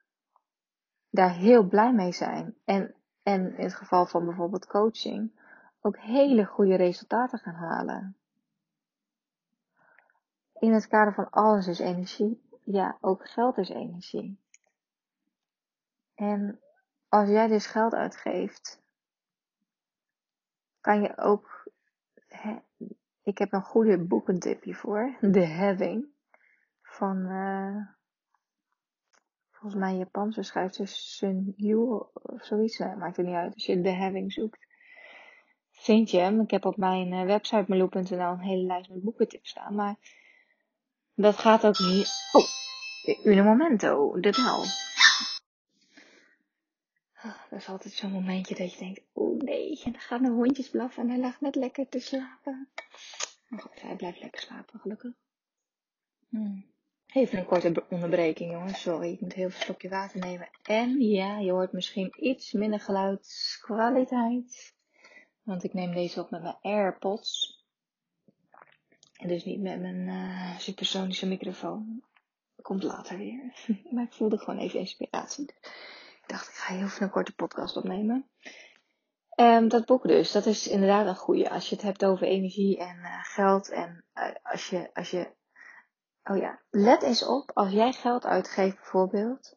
daar 1.09 1.35
heel 1.35 1.63
blij 1.63 1.93
mee 1.93 2.13
zijn. 2.13 2.57
En, 2.65 2.95
en 3.23 3.57
in 3.57 3.65
het 3.65 3.75
geval 3.75 4.07
van 4.07 4.25
bijvoorbeeld 4.25 4.67
coaching, 4.67 5.33
ook 5.81 5.99
hele 5.99 6.45
goede 6.45 6.75
resultaten 6.75 7.39
gaan 7.39 7.55
halen. 7.55 8.17
In 10.53 10.73
het 10.73 10.87
kader 10.87 11.15
van 11.15 11.31
alles 11.31 11.67
is 11.67 11.79
energie, 11.79 12.43
ja, 12.65 12.97
ook 13.01 13.29
geld 13.29 13.59
is 13.59 13.69
energie. 13.69 14.39
En 16.15 16.61
als 17.09 17.29
jij 17.29 17.47
dus 17.47 17.67
geld 17.67 17.95
uitgeeft, 17.95 18.81
kan 20.81 21.03
je 21.03 21.19
ook. 21.19 21.69
Ik 23.31 23.39
heb 23.39 23.53
een 23.53 23.63
goede 23.63 23.99
boekentipje 23.99 24.75
voor. 24.75 25.17
De 25.21 25.47
Having. 25.47 26.07
Van. 26.83 27.17
Uh, 27.17 27.77
volgens 29.51 29.81
mij 29.81 29.97
Japanse 29.97 30.43
schrijfster 30.43 30.89
Sun 30.89 31.53
Yu 31.57 31.77
of 32.13 32.45
zoiets. 32.45 32.79
Maakt 32.79 33.19
er 33.19 33.25
niet 33.25 33.35
uit. 33.35 33.55
Als 33.55 33.67
je 33.67 33.81
The 33.81 33.93
Having 33.93 34.33
zoekt. 34.33 34.67
Vind 35.71 36.11
je 36.11 36.19
hem. 36.19 36.41
Ik 36.41 36.51
heb 36.51 36.65
op 36.65 36.77
mijn 36.77 37.13
uh, 37.13 37.25
website 37.25 37.65
meloe.nl 37.67 38.21
een 38.21 38.41
hele 38.41 38.67
lijst 38.67 38.91
met 38.91 39.03
boekentips 39.03 39.51
staan. 39.51 39.75
Maar 39.75 39.97
dat 41.15 41.37
gaat 41.37 41.67
ook 41.67 41.79
niet. 41.79 42.11
Oh, 42.33 42.45
un 43.25 43.45
momento, 43.45 44.21
de 44.21 44.31
bel. 44.31 44.90
Oh, 47.25 47.51
dat 47.51 47.59
is 47.59 47.69
altijd 47.69 47.95
zo'n 47.95 48.11
momentje 48.11 48.55
dat 48.55 48.73
je 48.73 48.79
denkt, 48.79 49.01
oh 49.13 49.39
nee, 49.39 49.81
en 49.85 49.93
dan 49.93 50.01
gaan 50.01 50.23
de 50.23 50.31
hondjes 50.31 50.71
blaffen 50.71 51.03
en 51.03 51.09
hij 51.09 51.19
lag 51.19 51.41
net 51.41 51.55
lekker 51.55 51.89
te 51.89 51.99
slapen. 51.99 52.69
Maar 53.49 53.61
goed, 53.61 53.81
hij 53.81 53.97
blijft 53.97 54.21
lekker 54.21 54.41
slapen, 54.41 54.81
gelukkig. 54.81 55.13
Hmm. 56.29 56.71
Even 57.13 57.39
een 57.39 57.47
korte 57.47 57.85
onderbreking, 57.89 58.53
jongens. 58.53 58.81
Sorry, 58.81 59.13
ik 59.13 59.21
moet 59.21 59.33
heel 59.33 59.51
veel 59.51 59.61
slokje 59.61 59.89
water 59.89 60.21
nemen. 60.21 60.49
En 60.63 61.01
ja, 61.01 61.39
je 61.39 61.51
hoort 61.51 61.73
misschien 61.73 62.27
iets 62.27 62.53
minder 62.53 62.81
geluidskwaliteit. 62.81 64.75
Want 65.43 65.65
ik 65.65 65.73
neem 65.73 65.93
deze 65.93 66.21
op 66.21 66.31
met 66.31 66.43
mijn 66.43 66.59
AirPods. 66.61 67.59
En 69.17 69.29
dus 69.29 69.45
niet 69.45 69.61
met 69.61 69.81
mijn 69.81 70.09
uh, 70.09 70.59
supersonische 70.59 71.27
microfoon. 71.27 72.03
Komt 72.63 72.83
later 72.83 73.19
weer. 73.19 73.53
maar 73.93 74.05
ik 74.05 74.13
voelde 74.13 74.39
gewoon 74.39 74.61
even 74.61 74.79
inspiratie. 74.79 75.55
Dacht, 76.31 76.49
ik 76.49 76.55
ga 76.55 76.75
heel 76.75 76.89
veel 76.89 77.07
een 77.07 77.13
korte 77.13 77.35
podcast 77.35 77.77
opnemen. 77.77 78.31
Um, 79.37 79.69
dat 79.69 79.87
boek 79.87 80.03
dus, 80.03 80.33
dat 80.33 80.47
is 80.47 80.69
inderdaad 80.69 81.07
een 81.07 81.17
goede. 81.17 81.51
Als 81.51 81.69
je 81.69 81.75
het 81.75 81.85
hebt 81.85 82.05
over 82.05 82.27
energie 82.27 82.79
en 82.79 82.97
uh, 82.97 83.25
geld. 83.25 83.71
En 83.71 84.05
uh, 84.15 84.35
als, 84.43 84.69
je, 84.69 84.95
als 84.95 85.11
je. 85.11 85.35
Oh 86.25 86.37
ja, 86.37 86.61
let 86.71 87.03
eens 87.03 87.27
op. 87.27 87.51
Als 87.55 87.73
jij 87.73 87.93
geld 87.93 88.25
uitgeeft 88.25 88.77
bijvoorbeeld. 88.77 89.57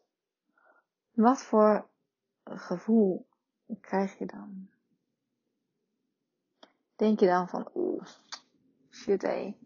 Wat 1.10 1.42
voor 1.42 1.90
gevoel 2.44 3.26
krijg 3.80 4.18
je 4.18 4.26
dan? 4.26 4.68
Denk 6.96 7.20
je 7.20 7.26
dan 7.26 7.48
van, 7.48 7.70
oeh, 7.74 8.06
shit 8.90 9.22
hé. 9.22 9.56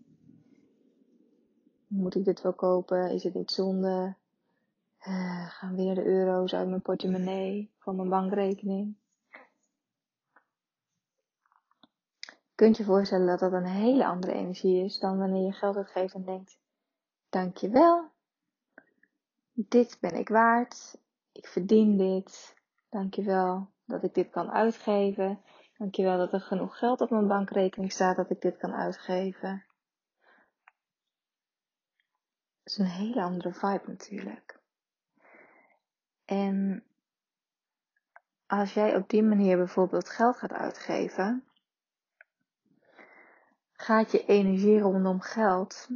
Moet 1.87 2.15
ik 2.15 2.25
dit 2.25 2.43
wel 2.43 2.55
kopen? 2.55 3.11
Is 3.11 3.25
het 3.25 3.35
niet 3.35 3.51
zonde? 3.51 4.17
Uh, 5.09 5.49
gaan 5.49 5.77
weer 5.77 5.95
de 5.95 6.05
euro's 6.05 6.55
uit 6.55 6.69
mijn 6.69 6.83
portemonnee 6.83 7.75
van 7.79 7.97
mijn 7.97 8.09
bankrekening? 8.09 8.97
Kunt 12.55 12.77
je 12.77 12.85
voorstellen 12.85 13.27
dat 13.27 13.39
dat 13.39 13.53
een 13.53 13.67
hele 13.67 14.07
andere 14.07 14.33
energie 14.33 14.85
is 14.85 14.99
dan 14.99 15.19
wanneer 15.19 15.45
je 15.45 15.53
geld 15.53 15.77
uitgeeft 15.77 16.15
en 16.15 16.25
denkt: 16.25 16.59
Dankjewel, 17.29 18.11
dit 19.53 19.99
ben 20.01 20.15
ik 20.15 20.29
waard, 20.29 20.99
ik 21.33 21.47
verdien 21.47 21.97
dit, 21.97 22.57
dankjewel 22.89 23.71
dat 23.85 24.03
ik 24.03 24.15
dit 24.15 24.31
kan 24.31 24.51
uitgeven, 24.51 25.41
dankjewel 25.77 26.19
dat 26.19 26.33
er 26.33 26.41
genoeg 26.41 26.79
geld 26.79 27.01
op 27.01 27.11
mijn 27.11 27.29
bankrekening 27.29 27.93
staat 27.93 28.17
dat 28.17 28.31
ik 28.31 28.41
dit 28.41 28.57
kan 28.57 28.75
uitgeven. 28.75 29.65
Dat 32.63 32.73
is 32.73 32.79
een 32.79 32.87
hele 32.87 33.23
andere 33.23 33.53
vibe 33.53 33.85
natuurlijk. 33.87 34.58
En 36.29 36.85
als 38.47 38.75
jij 38.75 38.97
op 38.97 39.09
die 39.09 39.23
manier 39.23 39.57
bijvoorbeeld 39.57 40.09
geld 40.09 40.37
gaat 40.37 40.53
uitgeven, 40.53 41.45
gaat 43.73 44.11
je 44.11 44.25
energie 44.25 44.79
rondom 44.79 45.21
geld 45.21 45.89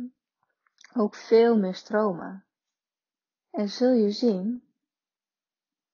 ook 0.94 1.14
veel 1.14 1.58
meer 1.58 1.74
stromen. 1.74 2.44
En 3.50 3.68
zul 3.68 3.92
je 3.92 4.10
zien 4.10 4.72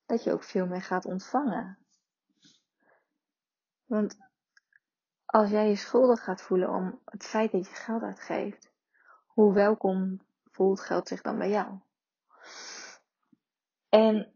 dat 0.07 0.25
je 0.25 0.33
ook 0.33 0.43
veel 0.43 0.67
meer 0.67 0.83
gaat 0.83 1.05
ontvangen. 1.05 1.79
Want 3.85 4.19
als 5.25 5.51
jij 5.51 5.69
je 5.69 5.77
schuldig 5.77 6.25
gaat 6.25 6.43
voelen 6.43 6.69
om 6.69 7.01
het 7.05 7.25
feit 7.25 7.53
dat 7.53 7.67
je 7.67 7.75
geld 7.75 8.03
uitgeeft, 8.03 8.71
hoe 9.27 9.53
welkom 9.53 10.21
voelt 10.51 10.81
geld 10.81 11.09
zich 11.09 11.23
dan 11.23 11.39
bij 11.39 11.51
jou? 11.51 11.81
En 13.89 14.33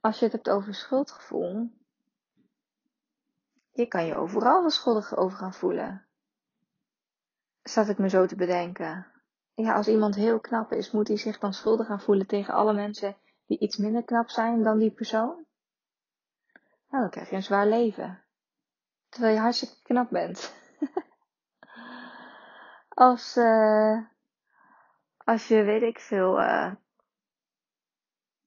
als 0.00 0.18
je 0.18 0.24
het 0.24 0.32
hebt 0.32 0.50
over 0.50 0.74
schuldgevoel, 0.74 1.70
je 3.72 3.86
kan 3.86 4.06
je 4.06 4.14
overal 4.14 4.60
wel 4.60 4.70
schuldig 4.70 5.16
over 5.16 5.38
gaan 5.38 5.54
voelen. 5.54 6.06
Zat 7.62 7.88
ik 7.88 7.98
me 7.98 8.08
zo 8.08 8.26
te 8.26 8.36
bedenken. 8.36 9.06
Ja, 9.54 9.74
als 9.74 9.88
iemand 9.88 10.14
heel 10.14 10.40
knap 10.40 10.72
is, 10.72 10.90
moet 10.90 11.08
hij 11.08 11.16
zich 11.16 11.38
dan 11.38 11.52
schuldig 11.52 11.86
gaan 11.86 12.00
voelen 12.00 12.26
tegen 12.26 12.54
alle 12.54 12.72
mensen 12.72 13.16
die 13.46 13.58
iets 13.58 13.76
minder 13.76 14.04
knap 14.04 14.28
zijn 14.28 14.62
dan 14.62 14.78
die 14.78 14.90
persoon? 14.90 15.46
Nou, 16.88 17.02
dan 17.02 17.10
krijg 17.10 17.30
je 17.30 17.36
een 17.36 17.42
zwaar 17.42 17.66
leven. 17.66 18.22
Terwijl 19.08 19.34
je 19.34 19.40
hartstikke 19.40 19.82
knap 19.82 20.10
bent. 20.10 20.54
als, 22.88 23.36
uh, 23.36 24.00
als 25.16 25.48
je, 25.48 25.62
weet 25.62 25.82
ik 25.82 25.98
veel, 25.98 26.40
uh, 26.40 26.74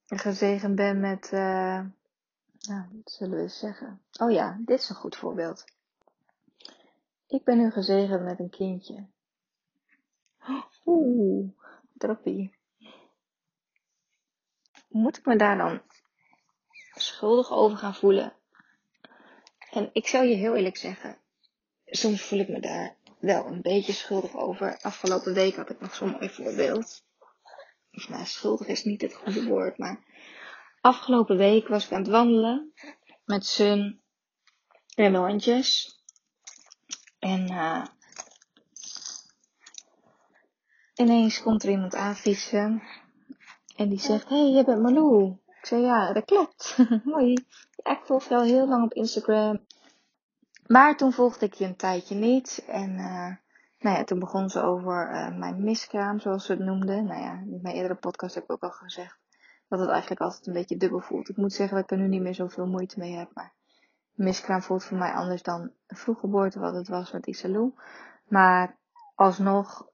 gezegend 0.06 0.74
bent 0.74 1.00
met, 1.00 1.30
uh, 1.32 1.80
nou, 2.60 2.84
wat 2.92 3.12
zullen 3.12 3.36
we 3.36 3.42
eens 3.42 3.58
zeggen? 3.58 4.02
Oh 4.20 4.30
ja, 4.30 4.58
dit 4.60 4.78
is 4.78 4.88
een 4.88 4.96
goed 4.96 5.16
voorbeeld. 5.16 5.64
Ik 7.26 7.44
ben 7.44 7.58
nu 7.58 7.70
gezegend 7.70 8.22
met 8.22 8.38
een 8.38 8.50
kindje. 8.50 9.06
Oeh, 10.86 11.48
droppie. 11.92 12.54
Moet 14.88 15.16
ik 15.16 15.26
me 15.26 15.36
daar 15.36 15.56
dan 15.56 15.80
schuldig 16.94 17.50
over 17.50 17.78
gaan 17.78 17.94
voelen? 17.94 18.32
En 19.70 19.90
ik 19.92 20.06
zou 20.06 20.24
je 20.24 20.34
heel 20.34 20.56
eerlijk 20.56 20.76
zeggen, 20.76 21.18
soms 21.84 22.22
voel 22.22 22.38
ik 22.38 22.48
me 22.48 22.60
daar 22.60 22.96
wel 23.18 23.46
een 23.46 23.62
beetje 23.62 23.92
schuldig 23.92 24.36
over. 24.36 24.78
Afgelopen 24.80 25.34
week 25.34 25.56
had 25.56 25.70
ik 25.70 25.80
nog 25.80 25.94
zo'n 25.94 26.10
mooi 26.10 26.30
voorbeeld. 26.30 27.02
Nou, 27.94 28.24
schuldig 28.24 28.66
is 28.66 28.84
niet 28.84 29.00
het 29.00 29.14
goede 29.14 29.46
woord, 29.52 29.78
maar 29.78 30.04
afgelopen 30.80 31.36
week 31.36 31.68
was 31.68 31.84
ik 31.84 31.92
aan 31.92 32.02
het 32.02 32.10
wandelen 32.10 32.72
met 33.24 33.46
Sun 33.46 34.02
en 34.94 35.12
mijn 35.12 35.24
hondjes. 35.24 35.98
En 37.18 37.52
uh, 37.52 37.84
ineens 40.94 41.42
komt 41.42 41.62
er 41.62 41.70
iemand 41.70 41.94
aanfietsen. 41.94 42.82
En 43.76 43.88
die 43.88 44.00
zegt, 44.00 44.28
hé, 44.28 44.36
hey, 44.36 44.50
je 44.50 44.64
bent 44.64 44.82
Malou. 44.82 45.38
Ik 45.46 45.66
zei, 45.66 45.82
ja, 45.82 46.12
dat 46.12 46.24
klopt. 46.24 46.76
Mooi. 47.04 47.46
Ja, 47.76 47.92
ik 47.92 48.04
volg 48.04 48.30
al 48.30 48.42
heel 48.42 48.68
lang 48.68 48.84
op 48.84 48.92
Instagram. 48.92 49.66
Maar 50.66 50.96
toen 50.96 51.12
volgde 51.12 51.46
ik 51.46 51.54
je 51.54 51.64
een 51.64 51.76
tijdje 51.76 52.14
niet. 52.14 52.64
En 52.66 52.90
uh, 52.98 53.34
nou 53.84 53.96
ja, 53.96 54.04
toen 54.04 54.18
begon 54.18 54.50
ze 54.50 54.62
over 54.62 55.10
uh, 55.10 55.38
mijn 55.38 55.64
miskraam, 55.64 56.20
zoals 56.20 56.46
ze 56.46 56.52
het 56.52 56.60
noemden. 56.60 57.04
Nou 57.04 57.20
ja, 57.20 57.32
in 57.32 57.58
mijn 57.62 57.74
eerdere 57.74 57.94
podcast 57.94 58.34
heb 58.34 58.44
ik 58.44 58.52
ook 58.52 58.62
al 58.62 58.70
gezegd 58.70 59.18
dat 59.68 59.78
het 59.78 59.88
eigenlijk 59.88 60.20
altijd 60.20 60.46
een 60.46 60.52
beetje 60.52 60.76
dubbel 60.76 61.00
voelt. 61.00 61.28
Ik 61.28 61.36
moet 61.36 61.52
zeggen 61.52 61.76
dat 61.76 61.84
ik 61.84 61.90
er 61.90 61.98
nu 61.98 62.08
niet 62.08 62.22
meer 62.22 62.34
zoveel 62.34 62.66
moeite 62.66 62.98
mee 62.98 63.16
heb. 63.16 63.30
Maar 63.34 63.52
miskraam 64.12 64.62
voelt 64.62 64.84
voor 64.84 64.98
mij 64.98 65.12
anders 65.12 65.42
dan 65.42 65.70
vroeggeboorte, 65.86 66.58
wat 66.58 66.74
het 66.74 66.88
was 66.88 67.12
met 67.12 67.26
Isalou. 67.26 67.74
Maar 68.28 68.78
alsnog, 69.14 69.88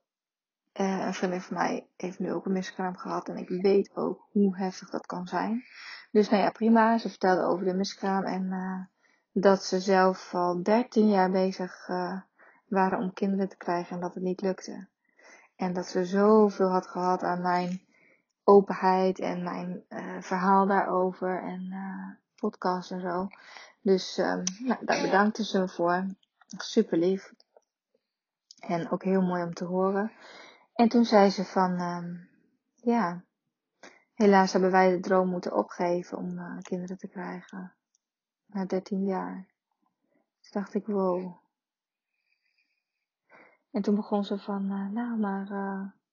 eh, 0.73 1.07
een 1.07 1.15
vriendin 1.15 1.41
van 1.41 1.57
mij 1.57 1.87
heeft 1.97 2.19
nu 2.19 2.33
ook 2.33 2.47
een 2.47 2.53
miskraam 2.53 2.97
gehad. 2.97 3.29
En 3.29 3.37
ik 3.37 3.49
weet 3.49 3.91
ook 3.95 4.29
hoe 4.31 4.57
heftig 4.57 4.91
dat 4.91 5.07
kan 5.07 5.27
zijn. 5.27 5.65
Dus 6.11 6.29
nou 6.29 6.43
ja, 6.43 6.51
prima. 6.51 6.99
Ze 6.99 7.09
vertelde 7.09 7.43
over 7.43 7.65
de 7.65 7.75
miskraam 7.75 8.25
en 8.25 8.45
uh, 8.45 8.81
dat 9.43 9.65
ze 9.65 9.81
zelf 9.81 10.35
al 10.35 10.63
13 10.63 11.09
jaar 11.09 11.31
bezig 11.31 11.89
waren 12.71 12.99
om 12.99 13.13
kinderen 13.13 13.49
te 13.49 13.57
krijgen 13.57 13.95
en 13.95 14.01
dat 14.01 14.15
het 14.15 14.23
niet 14.23 14.41
lukte. 14.41 14.89
En 15.57 15.73
dat 15.73 15.87
ze 15.87 16.05
zoveel 16.05 16.69
had 16.69 16.87
gehad 16.87 17.23
aan 17.23 17.43
mijn 17.43 17.83
openheid 18.45 19.19
en 19.19 19.43
mijn 19.43 19.85
uh, 19.89 20.21
verhaal 20.21 20.67
daarover 20.67 21.43
en 21.43 21.67
uh, 21.71 22.11
podcast 22.37 22.91
en 22.91 23.01
zo. 23.01 23.29
Dus 23.81 24.19
um, 24.19 24.43
nou, 24.59 24.85
daar 24.85 25.03
bedankte 25.03 25.45
ze 25.45 25.59
me 25.59 25.69
voor. 25.69 26.05
Super 26.47 26.99
lief. 26.99 27.33
En 28.61 28.91
ook 28.91 29.05
heel 29.05 29.23
mooi 29.23 29.43
om 29.43 29.55
te 29.55 29.65
horen. 29.65 30.13
En 30.75 30.89
toen 30.89 31.05
zei 31.05 31.31
ze 31.31 31.45
van, 31.45 31.81
um, 31.81 32.29
ja, 32.75 33.25
helaas 34.15 34.53
hebben 34.53 34.71
wij 34.71 34.91
de 34.91 35.01
droom 35.01 35.29
moeten 35.29 35.57
opgeven 35.57 36.19
om 36.19 36.39
uh, 36.39 36.59
kinderen 36.63 36.99
te 36.99 37.09
krijgen. 37.09 37.73
Na 38.47 38.65
13 38.65 39.05
jaar. 39.05 39.47
Dus 40.41 40.51
dacht 40.51 40.75
ik, 40.75 40.87
wow. 40.87 41.37
En 43.71 43.83
toen 43.83 43.95
begon 43.95 44.25
ze 44.25 44.39
van, 44.39 44.67
nou 44.93 45.19
maar, 45.19 45.47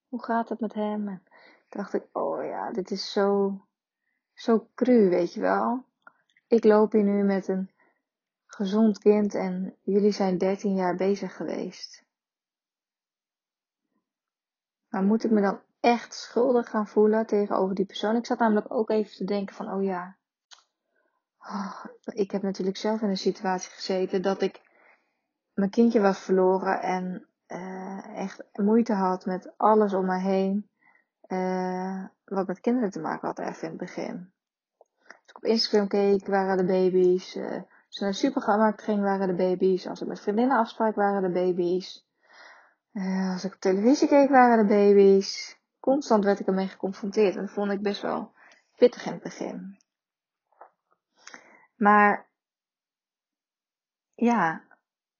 hoe 0.08 0.24
gaat 0.24 0.50
het 0.50 0.60
met 0.60 0.74
hem? 0.74 1.08
En 1.08 1.24
dacht 1.70 1.94
ik, 1.94 2.04
oh 2.12 2.44
ja, 2.46 2.72
dit 2.72 2.92
is 2.92 3.12
zo, 3.12 3.60
zo 4.34 4.68
cru, 4.76 5.10
weet 5.10 5.34
je 5.34 5.40
wel. 5.40 5.86
Ik 6.48 6.64
loop 6.64 6.92
hier 6.92 7.04
nu 7.04 7.24
met 7.24 7.48
een 7.48 7.72
gezond 8.46 9.00
kind 9.00 9.36
en 9.36 9.76
jullie 9.82 10.12
zijn 10.12 10.38
13 10.38 10.76
jaar 10.76 10.96
bezig 10.96 11.36
geweest. 11.36 12.06
Maar 14.90 15.04
moet 15.04 15.24
ik 15.24 15.32
me 15.32 15.42
dan 15.42 15.62
echt 15.80 16.14
schuldig 16.14 16.70
gaan 16.70 16.88
voelen 16.88 17.26
tegenover 17.26 17.76
die 17.76 17.86
persoon? 17.86 18.16
Ik 18.16 18.26
zat 18.26 18.40
namelijk 18.40 18.74
ook 18.74 18.90
even 18.90 19.16
te 19.16 19.24
denken 19.24 19.56
van, 19.56 19.72
oh 19.72 19.84
ja, 19.84 20.18
oh, 21.40 21.86
ik 22.06 22.32
heb 22.32 22.42
natuurlijk 22.42 22.78
zelf 22.78 23.02
in 23.02 23.10
een 23.10 23.18
situatie 23.18 23.72
gezeten 23.72 24.22
dat 24.22 24.42
ik 24.42 24.62
mijn 25.54 25.70
kindje 25.70 26.02
was 26.02 26.20
verloren 26.20 26.82
en 26.82 27.28
uh, 27.48 28.18
echt 28.18 28.44
moeite 28.54 28.94
had 28.94 29.26
met 29.26 29.54
alles 29.58 29.94
om 29.94 30.06
me 30.06 30.18
heen. 30.20 30.70
Uh, 31.28 32.06
wat 32.26 32.48
met 32.48 32.60
kinderen 32.60 32.90
te 32.90 33.00
maken 33.00 33.28
had 33.28 33.40
in 33.40 33.70
het 33.70 33.78
begin. 33.78 34.32
Als 35.08 35.30
ik 35.30 35.38
op 35.38 35.44
Instagram 35.44 35.88
keek, 35.88 36.28
waren 36.28 36.58
de 36.58 36.66
baby's. 36.66 37.36
Als 37.36 37.96
ik 37.96 38.00
naar 38.00 38.10
de 38.10 38.16
supermarkt 38.16 38.82
ging, 38.82 39.02
waren 39.02 39.28
de 39.28 39.36
baby's. 39.36 39.88
Als 39.88 40.02
ik 40.02 40.08
met 40.08 40.20
vriendinnen 40.20 40.58
afsprak, 40.58 40.96
waren 40.96 41.22
de 41.22 41.40
baby's. 41.40 42.06
als 43.34 43.44
ik 43.44 43.54
op 43.54 43.60
televisie 43.60 44.08
keek, 44.08 44.30
waren 44.30 44.68
de 44.68 44.74
baby's. 44.74 45.60
Constant 45.80 46.24
werd 46.24 46.40
ik 46.40 46.48
ermee 46.48 46.68
geconfronteerd. 46.68 47.36
En 47.36 47.42
dat 47.42 47.52
vond 47.52 47.72
ik 47.72 47.82
best 47.82 48.02
wel 48.02 48.34
pittig 48.78 49.06
in 49.06 49.12
het 49.12 49.24
begin. 49.24 49.78
Maar 51.76 52.28
ja, 54.16 54.64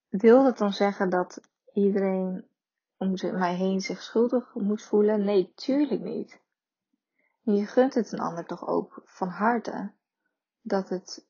wil 0.10 0.44
dat 0.44 0.58
dan 0.58 0.74
zeggen 0.74 1.10
dat 1.10 1.42
iedereen 1.78 2.48
om 2.98 3.14
mij 3.22 3.56
heen 3.56 3.82
zich 3.82 4.02
schuldig 4.02 4.54
moet 4.54 4.84
voelen? 4.84 5.24
Nee, 5.24 5.54
tuurlijk 5.56 6.02
niet. 6.02 6.42
Je 7.42 7.66
gunt 7.66 7.94
het 7.94 8.12
een 8.12 8.20
ander 8.20 8.46
toch 8.46 8.68
ook 8.68 9.02
van 9.06 9.28
harte 9.28 9.92
dat 10.62 10.90
het 10.90 11.28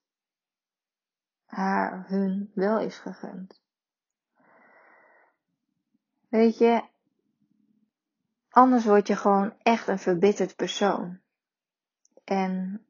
haar, 1.45 2.07
hun 2.07 2.51
wel 2.53 2.79
is 2.79 2.97
gegund. 2.97 3.61
Weet 6.29 6.57
je, 6.57 6.83
anders 8.49 8.85
word 8.85 9.07
je 9.07 9.15
gewoon 9.15 9.53
echt 9.61 9.87
een 9.87 9.99
verbitterd 9.99 10.55
persoon. 10.55 11.19
En 12.23 12.85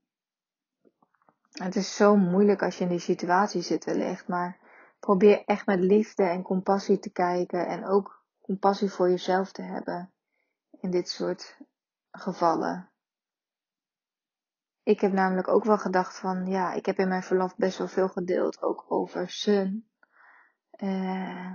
het 1.51 1.75
is 1.75 1.95
zo 1.95 2.15
moeilijk 2.15 2.63
als 2.63 2.77
je 2.77 2.83
in 2.83 2.89
die 2.89 2.99
situatie 2.99 3.61
zit 3.61 3.85
wellicht, 3.85 4.27
maar 4.27 4.66
probeer 5.07 5.43
echt 5.45 5.65
met 5.65 5.79
liefde 5.79 6.23
en 6.23 6.41
compassie 6.41 6.99
te 6.99 7.11
kijken 7.11 7.67
en 7.67 7.85
ook 7.85 8.25
compassie 8.41 8.89
voor 8.89 9.09
jezelf 9.09 9.51
te 9.51 9.61
hebben 9.61 10.13
in 10.79 10.91
dit 10.91 11.09
soort 11.09 11.57
gevallen. 12.11 12.91
Ik 14.83 14.99
heb 14.99 15.11
namelijk 15.11 15.47
ook 15.47 15.63
wel 15.63 15.77
gedacht 15.77 16.19
van, 16.19 16.45
ja, 16.45 16.73
ik 16.73 16.85
heb 16.85 16.97
in 16.97 17.07
mijn 17.07 17.23
verlof 17.23 17.55
best 17.55 17.77
wel 17.77 17.87
veel 17.87 18.07
gedeeld, 18.07 18.61
ook 18.61 18.85
over 18.87 19.29
Sun. 19.29 19.89
Uh, 20.77 21.51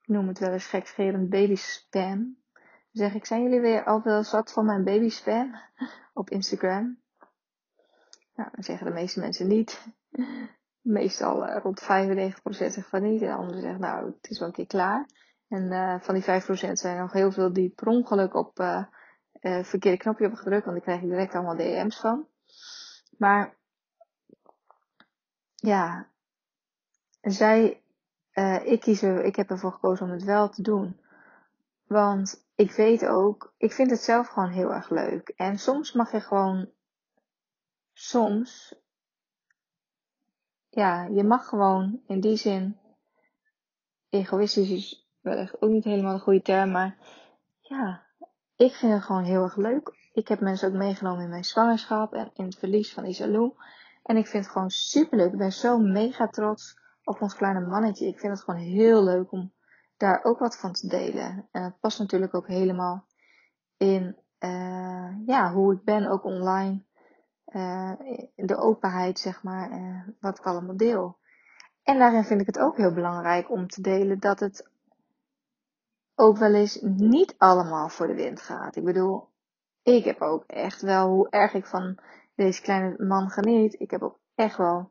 ik 0.00 0.08
noem 0.08 0.28
het 0.28 0.38
wel 0.38 0.52
eens 0.52 0.66
gekscherend 0.66 1.30
baby 1.30 1.54
spam. 1.56 2.42
Zeg 2.90 3.14
ik, 3.14 3.26
zijn 3.26 3.42
jullie 3.42 3.60
weer 3.60 3.84
al 3.84 4.02
wel 4.02 4.24
zat 4.24 4.52
van 4.52 4.64
mijn 4.64 4.84
baby 4.84 5.08
spam 5.08 5.54
op 6.12 6.30
Instagram? 6.30 7.02
Nou, 8.34 8.50
dan 8.52 8.64
zeggen 8.64 8.86
de 8.86 8.92
meeste 8.92 9.20
mensen 9.20 9.46
niet. 9.46 9.86
Meestal 10.84 11.48
uh, 11.48 11.56
rond 11.62 11.82
95% 11.82 11.86
zegt 12.50 12.88
van 12.88 13.02
niet. 13.02 13.22
En 13.22 13.28
de 13.28 13.34
anderen 13.34 13.60
zeggen, 13.60 13.80
nou, 13.80 14.06
het 14.06 14.30
is 14.30 14.38
wel 14.38 14.48
een 14.48 14.54
keer 14.54 14.66
klaar. 14.66 15.08
En 15.48 15.62
uh, 15.62 16.00
van 16.00 16.14
die 16.14 16.22
5% 16.22 16.26
zijn 16.72 16.96
er 16.96 17.00
nog 17.00 17.12
heel 17.12 17.32
veel 17.32 17.52
die 17.52 17.68
per 17.68 17.86
ongeluk 17.86 18.34
op 18.34 18.60
uh, 18.60 18.84
verkeerde 19.62 19.96
knopje 19.96 20.22
hebben 20.22 20.42
gedrukt. 20.42 20.64
Want 20.64 20.76
die 20.76 20.84
krijg 20.84 21.02
ik 21.02 21.08
direct 21.08 21.34
allemaal 21.34 21.56
DM's 21.56 22.00
van. 22.00 22.26
Maar, 23.18 23.56
ja. 25.54 26.08
Zij, 27.20 27.82
ik 28.64 28.80
kies 28.80 29.02
er, 29.02 29.24
ik 29.24 29.36
heb 29.36 29.50
ervoor 29.50 29.72
gekozen 29.72 30.06
om 30.06 30.12
het 30.12 30.24
wel 30.24 30.48
te 30.48 30.62
doen. 30.62 31.00
Want 31.86 32.44
ik 32.54 32.72
weet 32.72 33.06
ook, 33.06 33.54
ik 33.56 33.72
vind 33.72 33.90
het 33.90 34.00
zelf 34.00 34.28
gewoon 34.28 34.50
heel 34.50 34.72
erg 34.72 34.90
leuk. 34.90 35.28
En 35.28 35.58
soms 35.58 35.92
mag 35.92 36.12
je 36.12 36.20
gewoon 36.20 36.70
soms, 37.92 38.74
ja, 40.74 41.04
je 41.04 41.24
mag 41.24 41.48
gewoon 41.48 42.00
in 42.06 42.20
die 42.20 42.36
zin, 42.36 42.78
egoïstisch 44.08 44.70
is 44.70 45.08
wellicht 45.20 45.62
ook 45.62 45.70
niet 45.70 45.84
helemaal 45.84 46.14
de 46.14 46.22
goede 46.22 46.42
term, 46.42 46.70
maar 46.70 46.96
ja, 47.60 48.02
ik 48.56 48.72
vind 48.72 48.92
het 48.92 49.02
gewoon 49.02 49.24
heel 49.24 49.42
erg 49.42 49.56
leuk. 49.56 50.10
Ik 50.12 50.28
heb 50.28 50.40
mensen 50.40 50.68
ook 50.68 50.74
meegenomen 50.74 51.22
in 51.24 51.30
mijn 51.30 51.44
zwangerschap 51.44 52.12
en 52.12 52.30
in 52.34 52.44
het 52.44 52.58
verlies 52.58 52.92
van 52.92 53.04
Isalou. 53.04 53.52
En 54.02 54.16
ik 54.16 54.26
vind 54.26 54.44
het 54.44 54.52
gewoon 54.52 54.70
super 54.70 55.18
leuk. 55.18 55.32
Ik 55.32 55.38
ben 55.38 55.52
zo 55.52 55.78
mega 55.78 56.28
trots 56.28 56.78
op 57.04 57.22
ons 57.22 57.34
kleine 57.34 57.66
mannetje. 57.66 58.06
Ik 58.06 58.18
vind 58.18 58.32
het 58.32 58.42
gewoon 58.42 58.60
heel 58.60 59.04
leuk 59.04 59.32
om 59.32 59.52
daar 59.96 60.24
ook 60.24 60.38
wat 60.38 60.58
van 60.58 60.72
te 60.72 60.88
delen. 60.88 61.48
En 61.50 61.62
het 61.62 61.80
past 61.80 61.98
natuurlijk 61.98 62.34
ook 62.34 62.46
helemaal 62.46 63.06
in 63.76 64.16
uh, 64.38 65.26
ja, 65.26 65.52
hoe 65.52 65.74
ik 65.74 65.84
ben, 65.84 66.06
ook 66.06 66.24
online 66.24 66.84
uh, 67.54 67.92
de 68.34 68.56
openheid, 68.56 69.18
zeg 69.18 69.42
maar, 69.42 69.70
uh, 69.70 70.08
wat 70.20 70.38
ik 70.38 70.44
allemaal 70.44 70.76
deel. 70.76 71.18
En 71.82 71.98
daarin 71.98 72.24
vind 72.24 72.40
ik 72.40 72.46
het 72.46 72.58
ook 72.58 72.76
heel 72.76 72.92
belangrijk 72.92 73.50
om 73.50 73.68
te 73.68 73.80
delen 73.80 74.18
dat 74.20 74.40
het 74.40 74.70
ook 76.14 76.38
wel 76.38 76.54
eens 76.54 76.78
niet 76.82 77.34
allemaal 77.38 77.88
voor 77.88 78.06
de 78.06 78.14
wind 78.14 78.40
gaat. 78.40 78.76
Ik 78.76 78.84
bedoel, 78.84 79.28
ik 79.82 80.04
heb 80.04 80.20
ook 80.20 80.44
echt 80.46 80.80
wel, 80.80 81.08
hoe 81.08 81.30
erg 81.30 81.54
ik 81.54 81.66
van 81.66 81.98
deze 82.34 82.62
kleine 82.62 83.04
man 83.04 83.30
geniet, 83.30 83.80
ik 83.80 83.90
heb 83.90 84.02
ook 84.02 84.18
echt 84.34 84.56
wel 84.56 84.90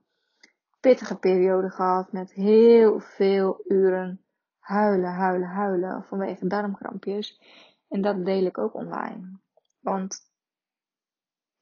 pittige 0.80 1.16
perioden 1.16 1.72
gehad 1.72 2.12
met 2.12 2.34
heel 2.34 3.00
veel 3.00 3.64
uren 3.68 4.26
huilen, 4.60 5.14
huilen, 5.14 5.48
huilen 5.48 6.04
vanwege 6.04 6.48
darmkrampjes. 6.48 7.42
En 7.90 8.02
dat 8.02 8.26
deel 8.26 8.46
ik 8.46 8.58
ook 8.58 8.74
online. 8.74 9.40
Want 9.80 10.33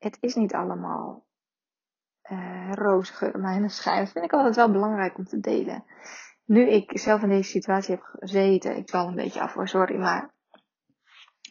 het 0.02 0.18
is 0.20 0.36
niet 0.36 0.54
allemaal 0.54 1.26
uh, 2.32 2.72
roze 2.74 3.14
geur, 3.14 3.40
maar 3.40 3.70
schijn. 3.70 4.04
Dat 4.04 4.12
vind 4.12 4.26
ik 4.26 4.34
altijd 4.34 4.56
wel 4.56 4.72
belangrijk 4.72 5.18
om 5.18 5.26
te 5.26 5.40
delen. 5.40 5.84
Nu 6.46 6.70
ik 6.70 7.00
zelf 7.00 7.22
in 7.22 7.30
deze 7.30 7.50
situatie 7.50 7.96
heb 7.96 8.04
gezeten, 8.04 8.78
ik 8.78 8.90
val 8.90 9.08
een 9.08 9.16
beetje 9.16 9.42
af 9.42 9.54
hoor, 9.54 9.68
sorry, 9.68 9.98
maar 9.98 10.34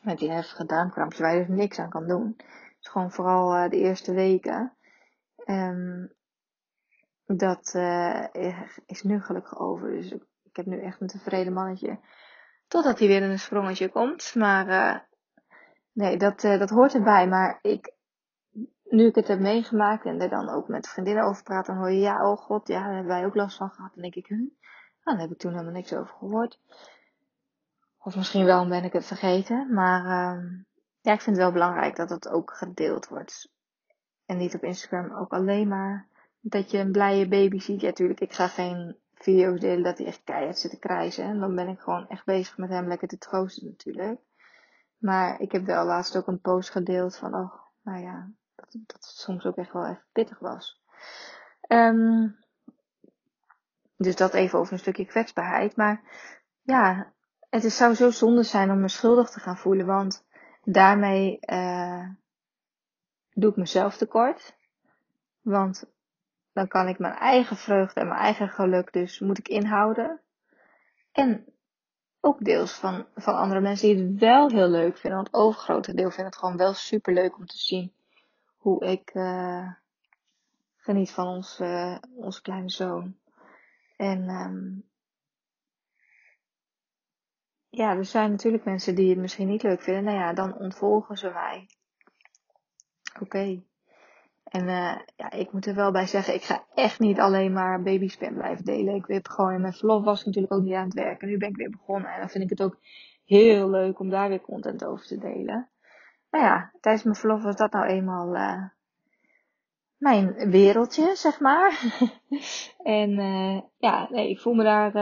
met 0.03 0.19
die 0.19 0.31
heftige 0.31 0.65
darmkrampjes 0.65 1.21
waar 1.21 1.37
je 1.37 1.47
dus 1.47 1.57
niks 1.57 1.79
aan 1.79 1.89
kan 1.89 2.07
doen. 2.07 2.35
Het 2.37 2.77
is 2.81 2.89
gewoon 2.89 3.13
vooral 3.13 3.57
uh, 3.57 3.71
de 3.71 3.77
eerste 3.77 4.13
weken. 4.13 4.77
Um, 5.45 6.15
dat 7.25 7.75
uh, 7.77 8.27
is 8.87 9.03
nu 9.03 9.21
gelukkig 9.21 9.59
over. 9.59 9.91
Dus 9.91 10.13
ik 10.43 10.57
heb 10.57 10.67
nu 10.67 10.81
echt 10.81 11.01
een 11.01 11.07
tevreden 11.07 11.53
mannetje. 11.53 12.01
Totdat 12.67 12.99
hij 12.99 13.09
weer 13.09 13.23
in 13.23 13.31
een 13.31 13.39
sprongetje 13.39 13.89
komt. 13.89 14.35
Maar 14.35 15.09
nee, 15.93 16.17
dat, 16.17 16.41
dat 16.41 16.71
hoort 16.71 16.95
erbij. 16.95 17.29
Maar 17.29 17.59
ik 17.63 17.99
nu 18.91 19.07
ik 19.07 19.15
het 19.15 19.29
heb 19.29 19.41
meegemaakt 19.41 20.05
en 20.05 20.21
er 20.21 20.29
dan 20.29 20.49
ook 20.49 20.69
met 20.69 20.89
vriendinnen 20.89 21.25
over 21.25 21.43
praat, 21.43 21.67
dan 21.67 21.77
hoor 21.77 21.91
je 21.91 22.01
ja, 22.01 22.31
oh 22.31 22.39
god, 22.39 22.69
ja, 22.69 22.83
daar 22.85 22.95
hebben 22.95 23.13
wij 23.13 23.25
ook 23.25 23.35
last 23.35 23.57
van 23.57 23.71
gehad. 23.71 23.91
Dan 23.95 24.03
denk 24.03 24.15
ik, 24.15 24.27
hm, 24.27 24.35
nou, 24.35 24.49
daar 25.05 25.19
heb 25.19 25.31
ik 25.31 25.39
toen 25.39 25.53
helemaal 25.53 25.73
niks 25.73 25.93
over 25.93 26.15
gehoord. 26.19 26.59
Of 27.99 28.17
misschien 28.17 28.45
wel, 28.45 28.69
ben 28.69 28.85
ik 28.85 28.93
het 28.93 29.07
vergeten. 29.07 29.75
Maar 29.75 30.05
uh, 30.05 30.45
ja, 31.01 31.13
ik 31.13 31.21
vind 31.21 31.37
het 31.37 31.45
wel 31.45 31.53
belangrijk 31.53 31.97
dat 31.97 32.11
het 32.11 32.29
ook 32.29 32.53
gedeeld 32.55 33.09
wordt. 33.09 33.53
En 34.27 34.37
niet 34.37 34.55
op 34.55 34.63
Instagram 34.63 35.17
ook 35.17 35.33
alleen 35.33 35.69
maar 35.69 36.09
dat 36.41 36.71
je 36.71 36.79
een 36.79 36.93
blije 36.93 37.29
baby 37.29 37.59
ziet. 37.59 37.81
Ja, 37.81 37.87
natuurlijk, 37.87 38.21
ik 38.21 38.33
ga 38.33 38.49
geen 38.49 38.97
video's 39.15 39.61
delen 39.61 39.83
dat 39.83 39.99
hij 39.99 40.07
echt 40.07 40.23
keihard 40.25 40.59
zit 40.59 40.71
te 40.71 40.79
krijzen. 40.79 41.25
En 41.25 41.41
dan 41.41 41.55
ben 41.55 41.69
ik 41.69 41.81
gewoon 41.81 42.09
echt 42.09 42.25
bezig 42.25 42.57
met 42.57 42.69
hem 42.69 42.89
lekker 42.89 43.09
te 43.09 43.19
troosten 43.19 43.67
natuurlijk. 43.67 44.21
Maar 44.99 45.41
ik 45.41 45.53
heb 45.53 45.65
wel 45.65 45.85
laatst 45.85 46.17
ook 46.17 46.27
een 46.27 46.41
post 46.41 46.71
gedeeld 46.71 47.17
van, 47.17 47.35
oh, 47.35 47.55
nou 47.83 48.03
ja, 48.03 48.31
dat, 48.73 48.93
het 48.93 49.05
soms 49.05 49.45
ook 49.45 49.57
echt 49.57 49.73
wel 49.73 49.87
even 49.87 50.05
pittig 50.13 50.39
was. 50.39 50.81
Um, 51.69 52.39
dus 53.97 54.17
dat 54.17 54.35
even 54.35 54.59
over 54.59 54.73
een 54.73 54.79
stukje 54.79 55.07
kwetsbaarheid. 55.07 55.77
Maar 55.77 56.03
ja, 56.63 57.13
het 57.51 57.65
is, 57.65 57.77
zou 57.77 57.95
zo 57.95 58.11
zonde 58.11 58.43
zijn 58.43 58.71
om 58.71 58.81
me 58.81 58.89
schuldig 58.89 59.31
te 59.31 59.41
gaan 59.41 59.57
voelen. 59.57 59.87
Want 59.87 60.25
daarmee 60.65 61.39
uh, 61.41 62.09
doe 63.33 63.51
ik 63.51 63.57
mezelf 63.57 63.97
tekort. 63.97 64.57
Want 65.41 65.85
dan 66.53 66.69
kan 66.69 66.89
ik 66.89 66.99
mijn 66.99 67.15
eigen 67.15 67.57
vreugde 67.57 68.01
en 68.01 68.09
mijn 68.09 68.21
eigen 68.21 68.49
geluk 68.49 68.93
dus 68.93 69.19
moet 69.19 69.39
ik 69.39 69.49
inhouden. 69.49 70.21
En 71.13 71.45
ook 72.21 72.45
deels 72.45 72.73
van, 72.73 73.07
van 73.15 73.35
andere 73.35 73.61
mensen 73.61 73.89
die 73.89 74.05
het 74.05 74.19
wel 74.19 74.49
heel 74.49 74.69
leuk 74.69 74.97
vinden. 74.97 75.19
Want 75.19 75.33
het 75.33 75.43
overgrote 75.43 75.95
deel 75.95 76.11
vindt 76.11 76.31
het 76.31 76.39
gewoon 76.39 76.57
wel 76.57 76.75
super 76.75 77.13
leuk 77.13 77.37
om 77.37 77.47
te 77.47 77.59
zien 77.59 77.93
hoe 78.61 78.85
ik 78.85 79.15
uh, 79.15 79.73
geniet 80.77 81.11
van 81.11 81.27
ons, 81.27 81.61
uh, 81.61 81.97
onze 82.15 82.43
kleine 82.43 82.71
zoon. 82.71 83.17
En 83.97 84.29
um, 84.29 84.89
ja, 87.69 87.97
er 87.97 88.05
zijn 88.05 88.31
natuurlijk 88.31 88.65
mensen 88.65 88.95
die 88.95 89.09
het 89.09 89.19
misschien 89.19 89.49
niet 89.49 89.63
leuk 89.63 89.83
vinden. 89.83 90.05
Nou 90.05 90.17
ja, 90.17 90.33
dan 90.33 90.59
ontvolgen 90.59 91.17
ze 91.17 91.31
mij. 91.31 91.67
Oké. 93.21 93.63
En 94.45 94.63
uh, 94.65 94.99
ja, 95.17 95.31
ik 95.31 95.53
moet 95.53 95.67
er 95.67 95.75
wel 95.75 95.93
bij 95.93 96.07
zeggen, 96.07 96.35
ik 96.35 96.43
ga 96.43 96.65
echt 96.75 96.99
niet 96.99 97.19
alleen 97.19 97.53
maar 97.53 97.83
babyspam 97.83 98.35
blijven 98.35 98.65
delen. 98.65 98.95
Ik 98.95 99.07
heb 99.07 99.29
gewoon 99.29 99.53
in 99.53 99.61
mijn 99.61 99.73
verlof 99.73 100.05
was 100.05 100.21
ik 100.21 100.27
natuurlijk 100.27 100.53
ook 100.53 100.63
niet 100.63 100.75
aan 100.75 100.85
het 100.85 100.95
werken. 100.95 101.29
Nu 101.29 101.37
ben 101.37 101.49
ik 101.49 101.57
weer 101.57 101.71
begonnen 101.71 102.13
en 102.13 102.21
dan 102.21 102.29
vind 102.29 102.45
ik 102.45 102.51
het 102.51 102.63
ook 102.63 102.79
heel 103.25 103.71
leuk 103.71 103.99
om 103.99 104.11
daar 104.11 104.29
weer 104.29 104.41
content 104.41 104.85
over 104.85 105.07
te 105.07 105.19
delen. 105.19 105.69
Nou 106.31 106.45
ja, 106.45 106.73
tijdens 106.81 107.05
mijn 107.05 107.17
verlof 107.17 107.43
was 107.43 107.57
dat 107.57 107.73
nou 107.73 107.87
eenmaal 107.87 108.35
uh, 108.37 108.65
mijn 109.97 110.51
wereldje, 110.51 111.17
zeg 111.17 111.41
maar. 111.41 112.01
en 112.99 113.11
uh, 113.11 113.61
ja, 113.77 114.09
nee, 114.11 114.31
ik 114.31 114.41
voel 114.41 114.55
me 114.55 114.65
daar 114.65 114.93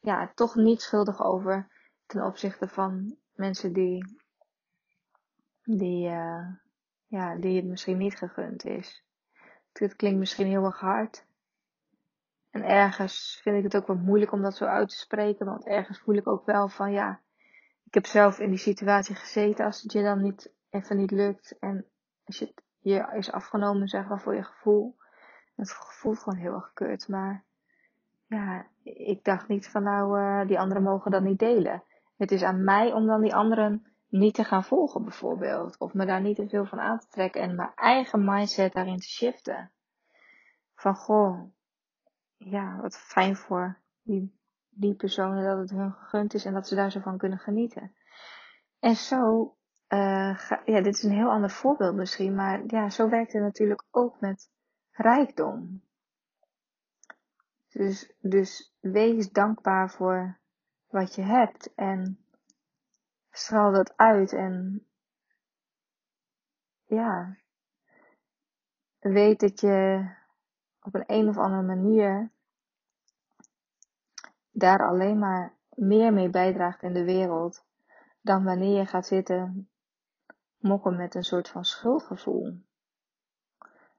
ja, 0.00 0.32
toch 0.34 0.54
niet 0.54 0.80
schuldig 0.80 1.24
over 1.24 1.70
ten 2.06 2.24
opzichte 2.24 2.68
van 2.68 3.16
mensen 3.34 3.72
die, 3.72 4.04
die 5.62 6.10
ja, 7.12 7.36
die 7.36 7.56
het 7.56 7.64
misschien 7.64 7.98
niet 7.98 8.16
gegund 8.16 8.64
is. 8.64 9.04
Het 9.72 9.96
klinkt 9.96 10.18
misschien 10.18 10.46
heel 10.46 10.64
erg 10.64 10.80
hard. 10.80 11.26
En 12.50 12.62
ergens 12.62 13.40
vind 13.42 13.56
ik 13.56 13.62
het 13.62 13.76
ook 13.76 13.86
wel 13.86 13.96
moeilijk 13.96 14.32
om 14.32 14.42
dat 14.42 14.56
zo 14.56 14.64
uit 14.64 14.88
te 14.88 14.96
spreken, 14.96 15.46
want 15.46 15.66
ergens 15.66 15.98
voel 15.98 16.14
ik 16.14 16.28
ook 16.28 16.46
wel 16.46 16.68
van 16.68 16.92
ja, 16.92 17.20
ik 17.92 18.02
heb 18.02 18.06
zelf 18.06 18.38
in 18.38 18.48
die 18.48 18.58
situatie 18.58 19.14
gezeten 19.14 19.64
als 19.64 19.82
het 19.82 19.92
je 19.92 20.02
dan 20.02 20.22
niet 20.22 20.52
even 20.70 20.96
niet 20.96 21.10
lukt 21.10 21.58
en 21.58 21.86
als 22.24 22.38
je 22.38 22.44
het 22.44 22.62
je 22.78 23.12
is 23.16 23.32
afgenomen 23.32 23.88
zeg 23.88 24.08
maar 24.08 24.20
voor 24.20 24.34
je 24.34 24.42
gevoel. 24.42 24.96
Het 25.56 25.72
voelt 25.72 26.18
gewoon 26.18 26.38
heel 26.38 26.54
erg 26.54 26.72
kut, 26.72 27.08
maar 27.08 27.44
ja, 28.26 28.66
ik 28.82 29.24
dacht 29.24 29.48
niet 29.48 29.68
van 29.68 29.82
nou, 29.82 30.20
uh, 30.20 30.46
die 30.46 30.58
anderen 30.58 30.82
mogen 30.82 31.10
dat 31.10 31.22
niet 31.22 31.38
delen. 31.38 31.84
Het 32.16 32.30
is 32.30 32.42
aan 32.42 32.64
mij 32.64 32.92
om 32.92 33.06
dan 33.06 33.20
die 33.20 33.34
anderen 33.34 33.86
niet 34.08 34.34
te 34.34 34.44
gaan 34.44 34.64
volgen 34.64 35.02
bijvoorbeeld. 35.02 35.78
Of 35.78 35.94
me 35.94 36.06
daar 36.06 36.20
niet 36.20 36.36
te 36.36 36.48
veel 36.48 36.66
van 36.66 36.80
aan 36.80 36.98
te 36.98 37.08
trekken 37.08 37.40
en 37.40 37.56
mijn 37.56 37.72
eigen 37.74 38.24
mindset 38.24 38.72
daarin 38.72 38.98
te 38.98 39.08
shiften. 39.08 39.70
Van 40.74 40.94
goh, 40.94 41.42
ja, 42.36 42.80
wat 42.80 42.98
fijn 42.98 43.36
voor 43.36 43.78
die, 44.02 44.40
die 44.74 44.94
personen 44.94 45.44
dat 45.44 45.58
het 45.58 45.70
hun 45.70 45.92
gegund 45.92 46.34
is 46.34 46.44
en 46.44 46.52
dat 46.54 46.68
ze 46.68 46.74
daar 46.74 46.90
zo 46.90 47.00
van 47.00 47.18
kunnen 47.18 47.38
genieten. 47.38 47.94
En 48.78 48.94
zo, 48.94 49.42
uh, 49.88 50.50
ja, 50.64 50.80
dit 50.80 50.94
is 50.94 51.02
een 51.02 51.10
heel 51.10 51.30
ander 51.30 51.50
voorbeeld 51.50 51.94
misschien, 51.94 52.34
maar 52.34 52.62
ja, 52.66 52.90
zo 52.90 53.08
werkt 53.08 53.32
het 53.32 53.42
natuurlijk 53.42 53.84
ook 53.90 54.20
met 54.20 54.50
rijkdom. 54.90 55.82
Dus, 57.68 58.12
dus 58.20 58.74
wees 58.80 59.30
dankbaar 59.30 59.90
voor 59.90 60.38
wat 60.86 61.14
je 61.14 61.22
hebt 61.22 61.74
en 61.74 62.24
straal 63.30 63.72
dat 63.72 63.96
uit 63.96 64.32
en 64.32 64.86
ja, 66.84 67.36
weet 68.98 69.40
dat 69.40 69.60
je 69.60 70.06
op 70.80 70.94
een 70.94 71.04
een 71.06 71.28
of 71.28 71.36
andere 71.36 71.62
manier 71.62 72.30
daar 74.62 74.88
alleen 74.88 75.18
maar 75.18 75.56
meer 75.68 76.12
mee 76.12 76.30
bijdraagt 76.30 76.82
in 76.82 76.92
de 76.92 77.04
wereld 77.04 77.64
dan 78.20 78.44
wanneer 78.44 78.78
je 78.78 78.86
gaat 78.86 79.06
zitten 79.06 79.68
mokken 80.58 80.96
met 80.96 81.14
een 81.14 81.22
soort 81.22 81.48
van 81.48 81.64
schuldgevoel. 81.64 82.62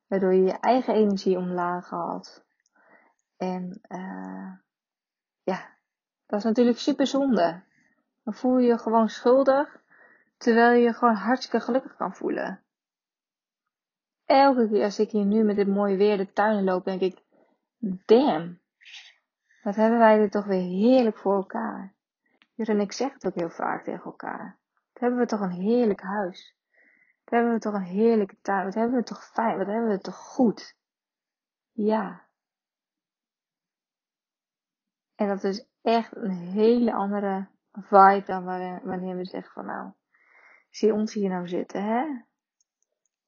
Waardoor 0.07 0.33
je 0.33 0.43
je 0.43 0.59
eigen 0.59 0.93
energie 0.93 1.37
omlaag 1.37 1.89
haalt. 1.89 2.45
En 3.37 3.81
uh, 3.89 4.51
ja, 5.43 5.77
dat 6.25 6.39
is 6.39 6.45
natuurlijk 6.45 6.77
super 6.77 7.07
zonde. 7.07 7.63
Dan 8.23 8.33
voel 8.33 8.57
je 8.57 8.67
je 8.67 8.77
gewoon 8.77 9.09
schuldig, 9.09 9.81
terwijl 10.37 10.71
je 10.71 10.83
je 10.83 10.93
gewoon 10.93 11.15
hartstikke 11.15 11.65
gelukkig 11.65 11.95
kan 11.95 12.15
voelen. 12.15 12.63
Elke 14.25 14.69
keer 14.69 14.83
als 14.83 14.99
ik 14.99 15.11
hier 15.11 15.25
nu 15.25 15.43
met 15.43 15.55
dit 15.55 15.67
mooie 15.67 15.97
weer 15.97 16.17
de 16.17 16.33
tuin 16.33 16.63
loop, 16.63 16.85
denk 16.85 17.01
ik, 17.01 17.23
damn, 18.05 18.59
wat 19.63 19.75
hebben 19.75 19.99
wij 19.99 20.17
dit 20.17 20.31
toch 20.31 20.45
weer 20.45 20.61
heerlijk 20.61 21.17
voor 21.17 21.35
elkaar. 21.35 21.93
Jur 22.53 22.69
en 22.69 22.79
ik 22.79 22.91
zeg 22.91 23.13
het 23.13 23.25
ook 23.25 23.35
heel 23.35 23.49
vaak 23.49 23.83
tegen 23.83 24.03
elkaar. 24.03 24.57
Wat 24.93 25.01
hebben 25.01 25.19
we 25.19 25.25
toch 25.25 25.39
een 25.39 25.51
heerlijk 25.51 26.01
huis. 26.01 26.55
Wat 27.23 27.33
hebben 27.33 27.53
we 27.53 27.59
toch 27.59 27.73
een 27.73 27.81
heerlijke 27.81 28.37
tuin. 28.41 28.65
Wat 28.65 28.73
hebben 28.73 28.97
we 28.97 29.03
toch 29.03 29.25
fijn. 29.25 29.57
Wat 29.57 29.67
hebben 29.67 29.89
we 29.89 29.99
toch 29.99 30.15
goed. 30.15 30.77
Ja. 31.71 32.25
En 35.15 35.27
dat 35.27 35.43
is 35.43 35.67
echt 35.81 36.15
een 36.15 36.31
hele 36.31 36.93
andere 36.93 37.47
vibe 37.71 38.23
dan 38.25 38.43
wanneer 38.83 39.15
we 39.15 39.25
zeggen 39.25 39.53
van 39.53 39.65
nou, 39.65 39.91
zie 40.69 40.93
ons 40.93 41.13
hier 41.13 41.29
nou 41.29 41.47
zitten, 41.47 41.83
hè? 41.83 42.05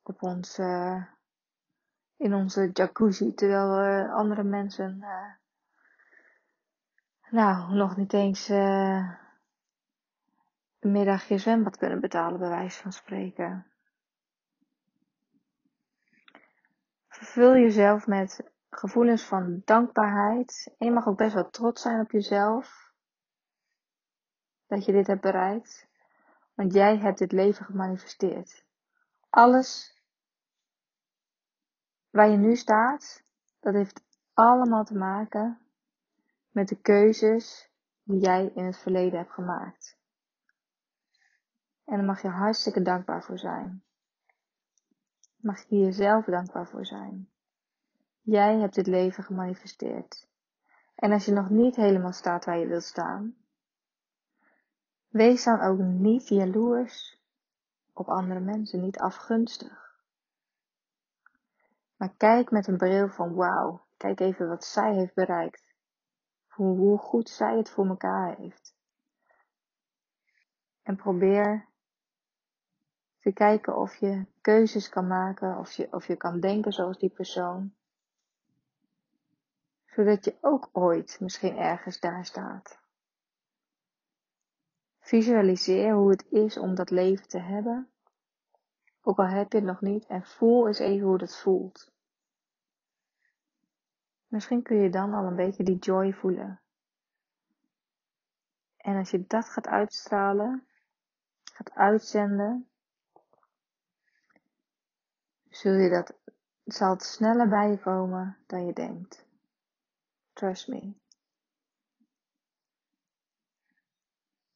Op 0.04 0.22
uh, 0.60 1.04
in 2.18 2.34
onze 2.34 2.70
jacuzzi, 2.74 3.34
terwijl 3.34 4.10
andere 4.12 4.44
mensen, 4.44 4.98
uh, 5.02 5.45
nou, 7.36 7.74
nog 7.74 7.98
niet 7.98 8.14
eens 8.14 8.50
uh, 8.50 9.12
een 10.80 10.92
middagje 10.92 11.38
zwembad 11.38 11.78
kunnen 11.78 12.00
betalen, 12.00 12.40
bij 12.40 12.50
wijze 12.50 12.82
van 12.82 12.92
spreken. 12.92 13.66
Vervul 17.08 17.56
jezelf 17.56 18.08
met 18.08 18.52
gevoelens 18.70 19.24
van 19.24 19.62
dankbaarheid. 19.66 20.76
En 20.78 20.88
je 20.88 20.94
mag 20.94 21.08
ook 21.08 21.18
best 21.18 21.34
wel 21.34 21.50
trots 21.50 21.82
zijn 21.82 22.00
op 22.00 22.12
jezelf 22.12 22.94
dat 24.68 24.86
je 24.86 24.92
dit 24.92 25.08
hebt 25.08 25.22
bereikt, 25.22 25.88
want 26.54 26.74
jij 26.74 26.98
hebt 26.98 27.18
dit 27.18 27.32
leven 27.32 27.66
gemanifesteerd. 27.66 28.66
Alles 29.30 30.02
waar 32.10 32.30
je 32.30 32.38
nu 32.38 32.56
staat, 32.56 33.24
dat 33.60 33.74
heeft 33.74 34.04
allemaal 34.34 34.84
te 34.84 34.98
maken 34.98 35.65
met 36.56 36.68
de 36.68 36.82
keuzes 36.82 37.70
die 38.04 38.20
jij 38.20 38.52
in 38.56 38.66
het 38.66 38.78
verleden 38.78 39.20
hebt 39.20 39.32
gemaakt. 39.32 39.98
En 41.86 41.96
daar 41.96 42.06
mag 42.06 42.22
je 42.22 42.28
hartstikke 42.28 42.82
dankbaar 42.82 43.24
voor 43.24 43.40
zijn. 43.40 43.84
Mag 45.36 45.64
je 45.68 45.78
jezelf 45.78 46.26
dankbaar 46.26 46.68
voor 46.68 46.86
zijn. 46.86 47.30
Jij 48.22 48.60
hebt 48.60 48.76
dit 48.76 48.88
leven 48.88 49.24
gemanifesteerd. 49.24 50.28
En 50.96 51.12
als 51.12 51.26
je 51.26 51.32
nog 51.32 51.50
niet 51.50 51.76
helemaal 51.76 52.14
staat 52.14 52.46
waar 52.46 52.58
je 52.58 52.68
wilt 52.68 52.84
staan, 52.84 53.36
Wees 55.16 55.44
dan 55.44 55.62
ook 55.62 55.80
niet 55.80 56.28
jaloers 56.28 57.22
op 57.94 58.08
andere 58.08 58.40
mensen, 58.40 58.82
niet 58.82 59.00
afgunstig. 59.00 60.00
Maar 61.96 62.14
kijk 62.18 62.52
met 62.52 62.68
een 62.68 62.78
bril 62.78 63.10
van 63.10 63.34
wauw, 63.34 63.86
kijk 63.98 64.20
even 64.20 64.48
wat 64.48 64.66
zij 64.66 64.94
heeft 64.94 65.14
bereikt. 65.14 65.75
Hoe, 66.56 66.98
goed 66.98 67.30
zij 67.30 67.58
het 67.58 67.70
voor 67.70 67.88
elkaar 67.88 68.36
heeft. 68.36 68.76
En 70.82 70.96
probeer 70.96 71.68
te 73.20 73.32
kijken 73.32 73.78
of 73.78 73.96
je 73.96 74.26
keuzes 74.42 74.90
kan 74.90 75.08
maken, 75.08 75.58
of 75.58 75.72
je, 75.72 75.88
of 75.92 76.08
je 76.08 76.16
kan 76.16 76.40
denken 76.40 76.72
zoals 76.72 76.98
die 76.98 77.10
persoon. 77.10 77.74
Zodat 79.86 80.26
je 80.26 80.38
ook 80.42 80.70
ooit 80.72 81.18
misschien 81.20 81.58
ergens 81.58 82.00
daar 82.00 82.26
staat. 82.26 82.80
Visualiseer 85.00 85.94
hoe 85.94 86.10
het 86.10 86.26
is 86.30 86.58
om 86.58 86.76
dat 86.76 86.90
leven 86.90 87.28
te 87.28 87.40
hebben. 87.40 87.90
Ook 89.02 89.18
al 89.18 89.28
heb 89.28 89.52
je 89.52 89.58
het 89.58 89.68
nog 89.68 89.82
niet. 89.82 90.06
En 90.06 90.24
voel 90.24 90.68
eens 90.68 90.80
even 90.80 91.08
hoe 91.08 91.18
dat 91.18 91.38
voelt. 91.38 91.95
Misschien 94.28 94.62
kun 94.62 94.78
je 94.78 94.90
dan 94.90 95.14
al 95.14 95.26
een 95.26 95.36
beetje 95.36 95.64
die 95.64 95.78
joy 95.78 96.14
voelen. 96.14 96.60
En 98.78 98.98
als 98.98 99.10
je 99.10 99.28
dat 99.28 99.50
gaat 99.50 99.68
uitstralen, 99.68 100.68
gaat 101.44 101.72
uitzenden, 101.72 102.68
zul 105.50 105.74
je 105.74 105.90
dat, 105.90 106.14
zal 106.64 106.90
het 106.90 107.04
sneller 107.04 107.50
bij 107.50 107.70
je 107.70 107.80
komen 107.80 108.38
dan 108.46 108.66
je 108.66 108.74
denkt. 108.74 109.26
Trust 110.34 110.68
me. 110.68 110.94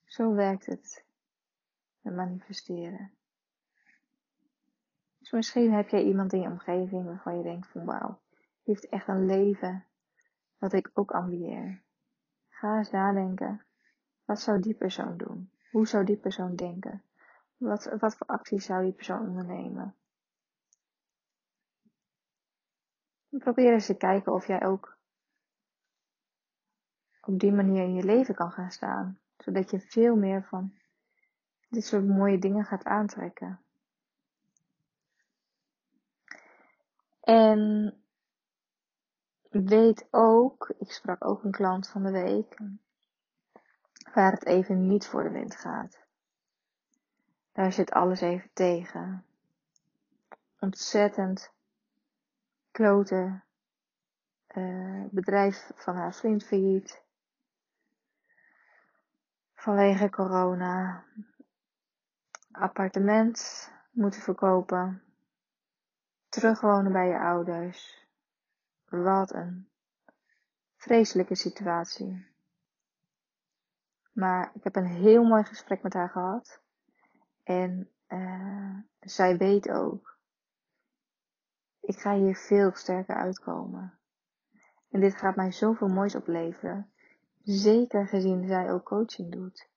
Zo 0.05 0.33
werkt 0.33 0.65
het 0.65 1.03
met 2.01 2.15
manifesteren. 2.15 3.11
Dus 5.19 5.31
misschien 5.31 5.73
heb 5.73 5.89
jij 5.89 6.03
iemand 6.03 6.33
in 6.33 6.41
je 6.41 6.47
omgeving 6.47 7.05
waarvan 7.05 7.37
je 7.37 7.43
denkt 7.43 7.67
van 7.67 7.85
wauw, 7.85 8.19
heeft 8.69 8.89
echt 8.89 9.07
een 9.07 9.25
leven 9.25 9.85
wat 10.57 10.73
ik 10.73 10.89
ook 10.93 11.11
ambieer. 11.11 11.81
Ga 12.49 12.77
eens 12.77 12.91
nadenken. 12.91 13.65
Wat 14.25 14.39
zou 14.39 14.59
die 14.59 14.73
persoon 14.73 15.17
doen? 15.17 15.51
Hoe 15.71 15.87
zou 15.87 16.05
die 16.05 16.17
persoon 16.17 16.55
denken? 16.55 17.03
Wat, 17.57 17.85
wat 17.99 18.15
voor 18.15 18.27
acties 18.27 18.65
zou 18.65 18.83
die 18.83 18.93
persoon 18.93 19.27
ondernemen? 19.27 19.93
probeer 23.29 23.73
eens 23.73 23.85
te 23.85 23.97
kijken 23.97 24.33
of 24.33 24.47
jij 24.47 24.65
ook 24.65 24.97
op 27.21 27.39
die 27.39 27.51
manier 27.51 27.83
in 27.83 27.93
je 27.93 28.03
leven 28.03 28.35
kan 28.35 28.51
gaan 28.51 28.71
staan 28.71 29.19
zodat 29.37 29.71
je 29.71 29.79
veel 29.79 30.15
meer 30.15 30.43
van 30.43 30.73
dit 31.69 31.85
soort 31.85 32.07
mooie 32.07 32.39
dingen 32.39 32.65
gaat 32.65 32.83
aantrekken. 32.83 33.59
En 37.19 37.93
weet 39.49 40.07
ook, 40.11 40.73
ik 40.77 40.91
sprak 40.91 41.25
ook 41.25 41.43
een 41.43 41.51
klant 41.51 41.87
van 41.87 42.03
de 42.03 42.11
week, 42.11 42.57
waar 44.13 44.31
het 44.31 44.45
even 44.45 44.87
niet 44.87 45.07
voor 45.07 45.23
de 45.23 45.29
wind 45.29 45.55
gaat. 45.55 46.07
Daar 47.51 47.71
zit 47.73 47.91
alles 47.91 48.21
even 48.21 48.49
tegen. 48.53 49.25
Ontzettend 50.59 51.51
klote 52.71 53.41
uh, 54.55 55.05
bedrijf 55.11 55.71
van 55.75 55.95
haar 55.95 56.13
vriend 56.13 56.43
failliet. 56.43 57.03
Vanwege 59.55 60.09
corona. 60.09 61.03
Appartement 62.51 63.71
moeten 63.91 64.21
verkopen. 64.21 65.03
Terugwonen 66.29 66.91
bij 66.91 67.07
je 67.07 67.19
ouders. 67.19 68.07
Wat 68.89 69.33
een 69.33 69.69
vreselijke 70.75 71.35
situatie. 71.35 72.27
Maar 74.11 74.51
ik 74.53 74.63
heb 74.63 74.75
een 74.75 74.85
heel 74.85 75.23
mooi 75.23 75.43
gesprek 75.43 75.81
met 75.81 75.93
haar 75.93 76.09
gehad. 76.09 76.61
En 77.43 77.89
uh, 78.07 78.77
zij 78.99 79.37
weet 79.37 79.69
ook. 79.69 80.17
Ik 81.79 81.99
ga 81.99 82.15
hier 82.15 82.35
veel 82.35 82.71
sterker 82.73 83.15
uitkomen. 83.15 83.93
En 84.89 84.99
dit 84.99 85.15
gaat 85.15 85.35
mij 85.35 85.51
zoveel 85.51 85.87
moois 85.87 86.15
opleveren. 86.15 86.91
Zeker 87.43 88.07
gezien 88.07 88.47
zij 88.47 88.71
ook 88.71 88.85
coaching 88.85 89.31
doet. 89.31 89.69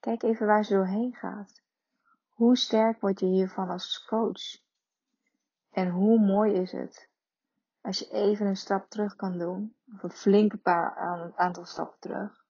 Kijk 0.00 0.22
even 0.22 0.46
waar 0.46 0.64
ze 0.64 0.74
doorheen 0.74 1.14
gaat. 1.14 1.62
Hoe 2.28 2.56
sterk 2.56 3.00
word 3.00 3.20
je 3.20 3.26
hiervan 3.26 3.68
als 3.68 4.04
coach? 4.04 4.62
En 5.70 5.90
hoe 5.90 6.18
mooi 6.20 6.52
is 6.52 6.72
het 6.72 7.08
als 7.84 7.98
je 7.98 8.10
even 8.10 8.46
een 8.46 8.56
stap 8.56 8.90
terug 8.90 9.16
kan 9.16 9.38
doen, 9.38 9.76
of 9.94 10.02
een 10.02 10.10
flinke 10.10 10.56
paar 10.56 10.96
aantal 11.36 11.64
stappen 11.64 11.98
terug, 12.00 12.44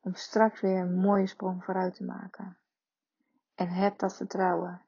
om 0.00 0.14
straks 0.14 0.60
weer 0.60 0.78
een 0.78 0.94
mooie 0.94 1.26
sprong 1.26 1.64
vooruit 1.64 1.94
te 1.94 2.04
maken. 2.04 2.58
En 3.54 3.68
heb 3.68 3.98
dat 3.98 4.16
vertrouwen. 4.16 4.82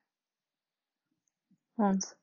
Want 1.75 2.19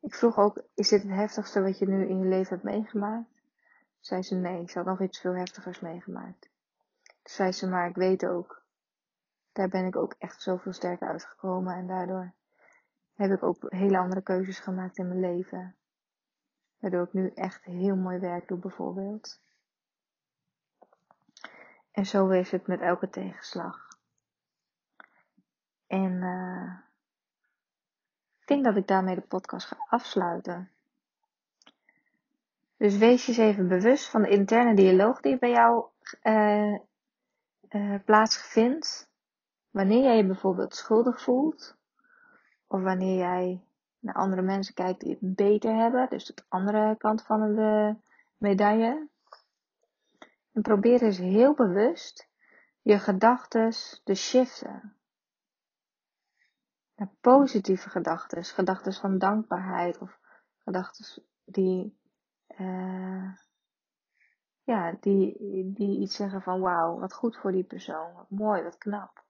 ik 0.00 0.14
vroeg 0.14 0.36
ook, 0.36 0.62
is 0.74 0.88
dit 0.88 1.02
het 1.02 1.10
heftigste 1.10 1.62
wat 1.62 1.78
je 1.78 1.88
nu 1.88 2.08
in 2.08 2.18
je 2.18 2.28
leven 2.28 2.52
hebt 2.52 2.62
meegemaakt? 2.62 3.42
Zei 4.00 4.22
ze, 4.22 4.34
nee, 4.34 4.62
ik 4.62 4.72
had 4.72 4.84
nog 4.84 5.00
iets 5.00 5.20
veel 5.20 5.34
heftigers 5.34 5.80
meegemaakt. 5.80 6.40
Toen 7.02 7.14
zei 7.22 7.52
ze, 7.52 7.68
maar 7.68 7.88
ik 7.88 7.96
weet 7.96 8.26
ook, 8.26 8.62
daar 9.52 9.68
ben 9.68 9.86
ik 9.86 9.96
ook 9.96 10.14
echt 10.18 10.42
zoveel 10.42 10.72
sterker 10.72 11.08
uitgekomen 11.08 11.74
en 11.74 11.86
daardoor 11.86 12.32
heb 13.18 13.30
ik 13.30 13.42
ook 13.42 13.72
hele 13.72 13.98
andere 13.98 14.22
keuzes 14.22 14.58
gemaakt 14.58 14.98
in 14.98 15.08
mijn 15.08 15.20
leven. 15.20 15.76
Waardoor 16.78 17.02
ik 17.02 17.12
nu 17.12 17.30
echt 17.34 17.64
heel 17.64 17.96
mooi 17.96 18.18
werk 18.18 18.48
doe 18.48 18.58
bijvoorbeeld. 18.58 19.40
En 21.90 22.06
zo 22.06 22.28
is 22.28 22.50
het 22.50 22.66
met 22.66 22.80
elke 22.80 23.10
tegenslag. 23.10 23.88
En 25.86 26.12
uh, 26.12 26.78
ik 28.40 28.46
denk 28.46 28.64
dat 28.64 28.76
ik 28.76 28.86
daarmee 28.86 29.14
de 29.14 29.20
podcast 29.20 29.66
ga 29.66 29.76
afsluiten. 29.88 30.70
Dus 32.76 32.96
wees 32.96 33.26
je 33.26 33.28
eens 33.28 33.40
even 33.40 33.68
bewust 33.68 34.08
van 34.10 34.22
de 34.22 34.28
interne 34.28 34.74
dialoog 34.74 35.20
die 35.20 35.38
bij 35.38 35.50
jou 35.50 35.86
uh, 36.22 36.78
plaatsvindt. 38.04 39.10
Wanneer 39.70 40.02
jij 40.02 40.16
je 40.16 40.26
bijvoorbeeld 40.26 40.74
schuldig 40.74 41.22
voelt. 41.22 41.77
Of 42.68 42.82
wanneer 42.82 43.16
jij 43.16 43.62
naar 43.98 44.14
andere 44.14 44.42
mensen 44.42 44.74
kijkt 44.74 45.00
die 45.00 45.10
het 45.10 45.34
beter 45.34 45.74
hebben. 45.74 46.08
Dus 46.08 46.24
de 46.24 46.44
andere 46.48 46.96
kant 46.96 47.22
van 47.22 47.54
de 47.54 47.96
medaille. 48.36 49.08
En 50.52 50.62
probeer 50.62 51.02
eens 51.02 51.18
heel 51.18 51.54
bewust 51.54 52.28
je 52.82 52.98
gedachten 52.98 53.70
te 54.04 54.14
shiften. 54.14 54.96
Naar 56.94 57.10
positieve 57.20 57.90
gedachten. 57.90 58.44
Gedachten 58.44 58.92
van 58.92 59.18
dankbaarheid. 59.18 59.98
Of 59.98 60.18
gedachten 60.58 61.22
die, 61.44 61.98
uh, 62.48 63.34
ja, 64.62 64.96
die, 65.00 65.36
die 65.72 65.98
iets 66.00 66.16
zeggen 66.16 66.42
van 66.42 66.60
wauw, 66.60 66.98
wat 66.98 67.14
goed 67.14 67.36
voor 67.36 67.52
die 67.52 67.64
persoon. 67.64 68.12
Wat 68.14 68.30
mooi, 68.30 68.62
wat 68.62 68.78
knap. 68.78 69.24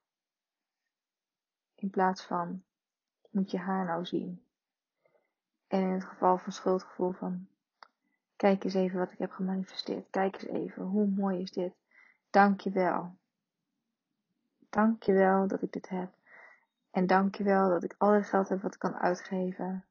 In 1.75 1.89
plaats 1.89 2.23
van, 2.23 2.63
moet 3.29 3.51
je 3.51 3.57
haar 3.57 3.85
nou 3.85 4.05
zien? 4.05 4.43
En 5.67 5.81
in 5.81 5.91
het 5.91 6.03
geval 6.03 6.37
van 6.37 6.51
schuldgevoel 6.51 7.11
van, 7.11 7.47
kijk 8.35 8.63
eens 8.63 8.73
even 8.73 8.99
wat 8.99 9.11
ik 9.11 9.17
heb 9.17 9.31
gemanifesteerd. 9.31 10.09
Kijk 10.09 10.35
eens 10.35 10.45
even, 10.45 10.83
hoe 10.83 11.07
mooi 11.07 11.41
is 11.41 11.51
dit? 11.51 11.73
Dank 12.29 12.61
je 12.61 12.71
wel. 12.71 13.17
Dank 14.69 15.03
je 15.03 15.13
wel 15.13 15.47
dat 15.47 15.61
ik 15.61 15.71
dit 15.71 15.89
heb. 15.89 16.13
En 16.91 17.07
dank 17.07 17.35
je 17.35 17.43
wel 17.43 17.69
dat 17.69 17.83
ik 17.83 17.95
al 17.97 18.11
het 18.11 18.25
geld 18.25 18.49
heb 18.49 18.61
wat 18.61 18.73
ik 18.73 18.79
kan 18.79 18.95
uitgeven. 18.95 19.85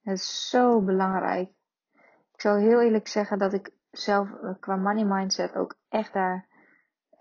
Het 0.00 0.18
is 0.18 0.48
zo 0.48 0.80
belangrijk. 0.80 1.50
Ik 2.32 2.40
zou 2.40 2.60
heel 2.60 2.80
eerlijk 2.80 3.08
zeggen 3.08 3.38
dat 3.38 3.52
ik 3.52 3.72
zelf 3.90 4.32
eh, 4.32 4.50
qua 4.60 4.76
money 4.76 5.04
mindset 5.04 5.56
ook 5.56 5.74
echt 5.88 6.12
daar 6.12 6.46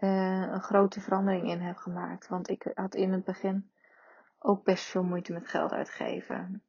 uh, 0.01 0.51
een 0.51 0.61
grote 0.61 1.01
verandering 1.01 1.49
in 1.49 1.59
heb 1.59 1.77
gemaakt. 1.77 2.27
Want 2.27 2.49
ik 2.49 2.71
had 2.73 2.95
in 2.95 3.11
het 3.11 3.23
begin 3.23 3.71
ook 4.39 4.63
best 4.63 4.83
veel 4.83 5.03
moeite 5.03 5.33
met 5.33 5.47
geld 5.47 5.71
uitgeven. 5.71 6.63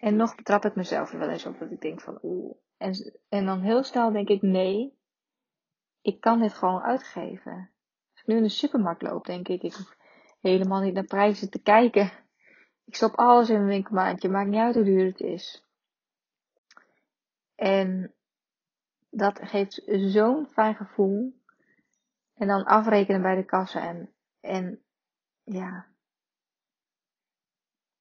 En 0.00 0.16
nog 0.16 0.34
betrap 0.34 0.64
ik 0.64 0.74
mezelf 0.74 1.12
er 1.12 1.18
wel 1.18 1.28
eens 1.28 1.46
op 1.46 1.58
dat 1.58 1.70
ik 1.70 1.80
denk 1.80 2.00
van 2.00 2.18
oeh. 2.22 2.56
En, 2.76 3.20
en 3.28 3.46
dan 3.46 3.60
heel 3.60 3.82
snel 3.82 4.12
denk 4.12 4.28
ik 4.28 4.42
nee, 4.42 4.98
ik 6.02 6.20
kan 6.20 6.40
dit 6.40 6.54
gewoon 6.54 6.80
uitgeven. 6.80 7.70
Als 8.12 8.20
ik 8.20 8.26
nu 8.26 8.36
in 8.36 8.42
de 8.42 8.48
supermarkt 8.48 9.02
loop, 9.02 9.24
denk 9.24 9.48
ik, 9.48 9.62
ik 9.62 9.74
hoef 9.74 9.96
helemaal 10.40 10.80
niet 10.80 10.94
naar 10.94 11.04
prijzen 11.04 11.50
te 11.50 11.62
kijken. 11.62 12.10
Ik 12.84 12.94
stop 12.94 13.14
alles 13.14 13.48
in 13.48 13.56
mijn 13.56 13.68
winkelmaandje, 13.68 14.28
maakt 14.28 14.48
niet 14.48 14.60
uit 14.60 14.74
hoe 14.74 14.84
duur 14.84 15.04
het 15.04 15.20
is. 15.20 15.64
En 17.54 18.14
dat 19.10 19.40
geeft 19.42 19.82
zo'n 19.86 20.46
fijn 20.46 20.74
gevoel. 20.74 21.39
En 22.40 22.46
dan 22.46 22.64
afrekenen 22.64 23.22
bij 23.22 23.34
de 23.34 23.44
kassa 23.44 23.88
en, 23.88 24.12
en 24.40 24.82
ja, 25.42 25.86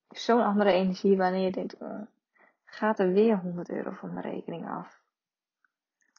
zo'n 0.08 0.42
andere 0.42 0.72
energie 0.72 1.18
wanneer 1.18 1.44
je 1.44 1.52
denkt, 1.52 1.78
oh, 1.78 2.02
gaat 2.64 3.00
er 3.00 3.12
weer 3.12 3.38
100 3.38 3.70
euro 3.70 3.92
van 3.92 4.14
mijn 4.14 4.26
rekening 4.26 4.70
af. 4.70 5.02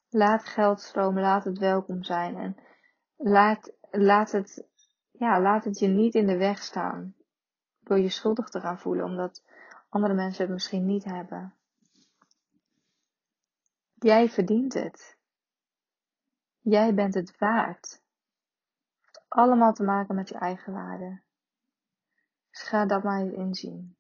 Laat 0.09 0.45
geld 0.45 0.81
stromen, 0.81 1.23
laat 1.23 1.45
het 1.45 1.59
welkom 1.59 2.03
zijn 2.03 2.37
en 2.37 2.57
laat, 3.17 3.73
laat 3.91 4.33
het, 4.33 4.69
ja, 5.11 5.41
laat 5.41 5.65
het 5.65 5.79
je 5.79 5.89
niet 5.89 6.15
in 6.15 6.27
de 6.27 6.37
weg 6.37 6.63
staan 6.63 7.15
door 7.81 7.99
je 7.99 8.09
schuldig 8.09 8.49
te 8.49 8.61
gaan 8.61 8.79
voelen 8.79 9.05
omdat 9.05 9.45
andere 9.89 10.15
mensen 10.15 10.45
het 10.45 10.53
misschien 10.53 10.87
niet 10.87 11.05
hebben. 11.05 11.55
Jij 13.95 14.29
verdient 14.29 14.75
het. 14.75 15.19
Jij 16.61 16.95
bent 16.95 17.15
het 17.15 17.39
waard. 17.39 18.00
Allemaal 19.31 19.73
te 19.73 19.83
maken 19.83 20.15
met 20.15 20.29
je 20.29 20.39
eigen 20.39 20.73
waarde. 20.73 21.21
Dus 22.51 22.63
ga 22.63 22.87
dat 22.87 23.03
maar 23.03 23.21
eens 23.21 23.33
inzien. 23.33 23.97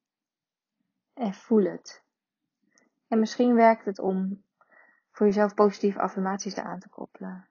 En 1.15 1.35
voel 1.35 1.65
het. 1.65 2.03
En 3.09 3.19
misschien 3.19 3.55
werkt 3.55 3.85
het 3.85 3.99
om 3.99 4.45
voor 5.11 5.27
jezelf 5.27 5.55
positieve 5.55 6.01
affirmaties 6.01 6.57
aan 6.57 6.79
te 6.79 6.89
koppelen. 6.89 7.49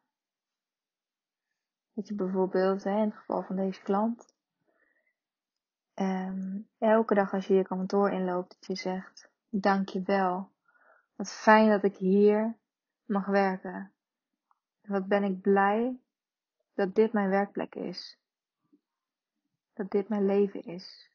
Dat 1.94 2.08
je 2.08 2.16
bijvoorbeeld, 2.16 2.86
in 2.86 2.92
het 2.92 3.16
geval 3.16 3.44
van 3.44 3.56
deze 3.56 3.82
klant, 3.82 4.34
um, 5.96 6.70
elke 6.78 7.14
dag 7.14 7.34
als 7.34 7.48
je 7.48 7.54
je 7.54 7.64
kantoor 7.64 8.12
inloopt, 8.12 8.56
dat 8.60 8.66
je 8.66 8.76
zegt, 8.76 9.32
dankjewel. 9.50 10.52
Wat 11.16 11.32
fijn 11.32 11.70
dat 11.70 11.84
ik 11.84 11.98
hier 11.98 12.58
mag 13.06 13.26
werken. 13.26 13.94
Wat 14.82 15.08
ben 15.08 15.24
ik 15.24 15.42
blij 15.42 16.00
dat 16.80 16.96
dit 16.96 17.14
mijn 17.14 17.30
werkplek 17.30 17.76
is 17.76 18.20
dat 19.74 19.92
dit 19.92 20.10
mijn 20.10 20.26
leven 20.26 20.64
is. 20.64 21.12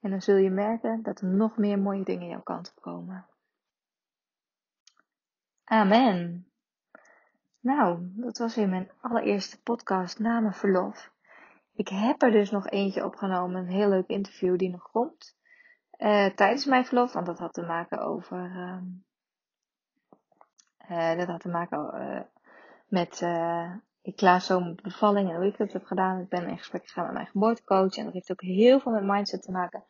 En 0.00 0.10
dan 0.10 0.22
zul 0.22 0.36
je 0.36 0.50
merken 0.50 1.02
dat 1.02 1.20
er 1.20 1.26
nog 1.26 1.56
meer 1.56 1.78
mooie 1.78 2.04
dingen 2.04 2.28
jouw 2.28 2.42
kant 2.42 2.72
op 2.76 2.82
komen. 2.82 3.26
Amen. 5.64 6.46
Nou, 7.60 7.98
dat 8.02 8.38
was 8.38 8.54
weer 8.54 8.68
mijn 8.68 8.90
allereerste 9.00 9.62
podcast 9.62 10.18
na 10.18 10.40
mijn 10.40 10.54
verlof. 10.54 11.12
Ik 11.72 11.88
heb 11.88 12.22
er 12.22 12.30
dus 12.30 12.50
nog 12.50 12.68
eentje 12.68 13.04
opgenomen, 13.04 13.60
een 13.60 13.72
heel 13.72 13.88
leuk 13.88 14.08
interview 14.08 14.58
die 14.58 14.70
nog 14.70 14.90
komt. 14.90 15.36
Uh, 15.98 16.26
tijdens 16.26 16.64
mijn 16.64 16.86
verlof, 16.86 17.12
want 17.12 17.26
dat 17.26 17.38
had 17.38 17.52
te 17.52 17.62
maken 17.62 17.98
over. 17.98 18.50
Uh, 18.50 18.82
uh, 20.90 21.18
dat 21.18 21.26
had 21.26 21.40
te 21.40 21.48
maken 21.48 21.78
uh, 22.90 22.98
met 22.98 23.22
ik 24.02 24.20
laat 24.20 24.42
zo 24.42 24.60
mijn 24.60 24.78
bevalling 24.82 25.30
en 25.30 25.36
hoe 25.36 25.46
ik 25.46 25.58
dat 25.58 25.72
heb 25.72 25.84
gedaan. 25.84 26.20
Ik 26.20 26.28
ben 26.28 26.48
in 26.48 26.58
gesprek 26.58 26.86
gegaan 26.86 27.04
met 27.04 27.12
mijn 27.12 27.26
geboortecoach 27.26 27.96
en 27.96 28.04
dat 28.04 28.12
heeft 28.12 28.30
ook 28.30 28.40
heel 28.40 28.80
veel 28.80 28.92
met 28.92 29.04
mindset 29.04 29.42
te 29.42 29.50
maken. 29.50 29.84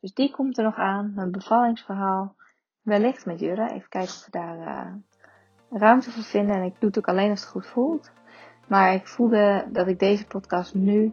Dus 0.00 0.14
die 0.14 0.30
komt 0.30 0.58
er 0.58 0.64
nog 0.64 0.76
aan, 0.76 1.12
mijn 1.14 1.30
bevallingsverhaal. 1.30 2.34
Wellicht 2.82 3.26
met 3.26 3.40
Jurre, 3.40 3.70
even 3.70 3.88
kijken 3.88 4.14
of 4.14 4.24
we 4.24 4.30
daar 4.30 4.58
uh, 4.58 4.92
ruimte 5.70 6.10
voor 6.10 6.22
vinden. 6.22 6.54
En 6.54 6.62
ik 6.62 6.74
doe 6.78 6.88
het 6.88 6.98
ook 6.98 7.08
alleen 7.08 7.30
als 7.30 7.40
het 7.40 7.48
goed 7.48 7.66
voelt. 7.66 8.12
Maar 8.68 8.94
ik 8.94 9.06
voelde 9.06 9.64
dat 9.72 9.86
ik 9.86 9.98
deze 9.98 10.26
podcast 10.26 10.74
nu 10.74 11.12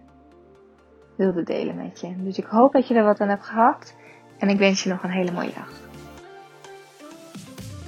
wilde 1.15 1.43
delen 1.43 1.75
met 1.75 1.99
je. 1.99 2.23
Dus 2.23 2.38
ik 2.38 2.45
hoop 2.45 2.73
dat 2.73 2.88
je 2.88 2.93
er 2.93 3.04
wat 3.04 3.19
aan 3.19 3.30
hebt 3.30 3.45
gehad. 3.45 3.95
En 4.38 4.49
ik 4.49 4.58
wens 4.58 4.84
je 4.84 4.89
nog 4.89 5.04
een 5.04 5.10
hele 5.10 5.32
mooie 5.32 5.54
dag. 5.54 5.88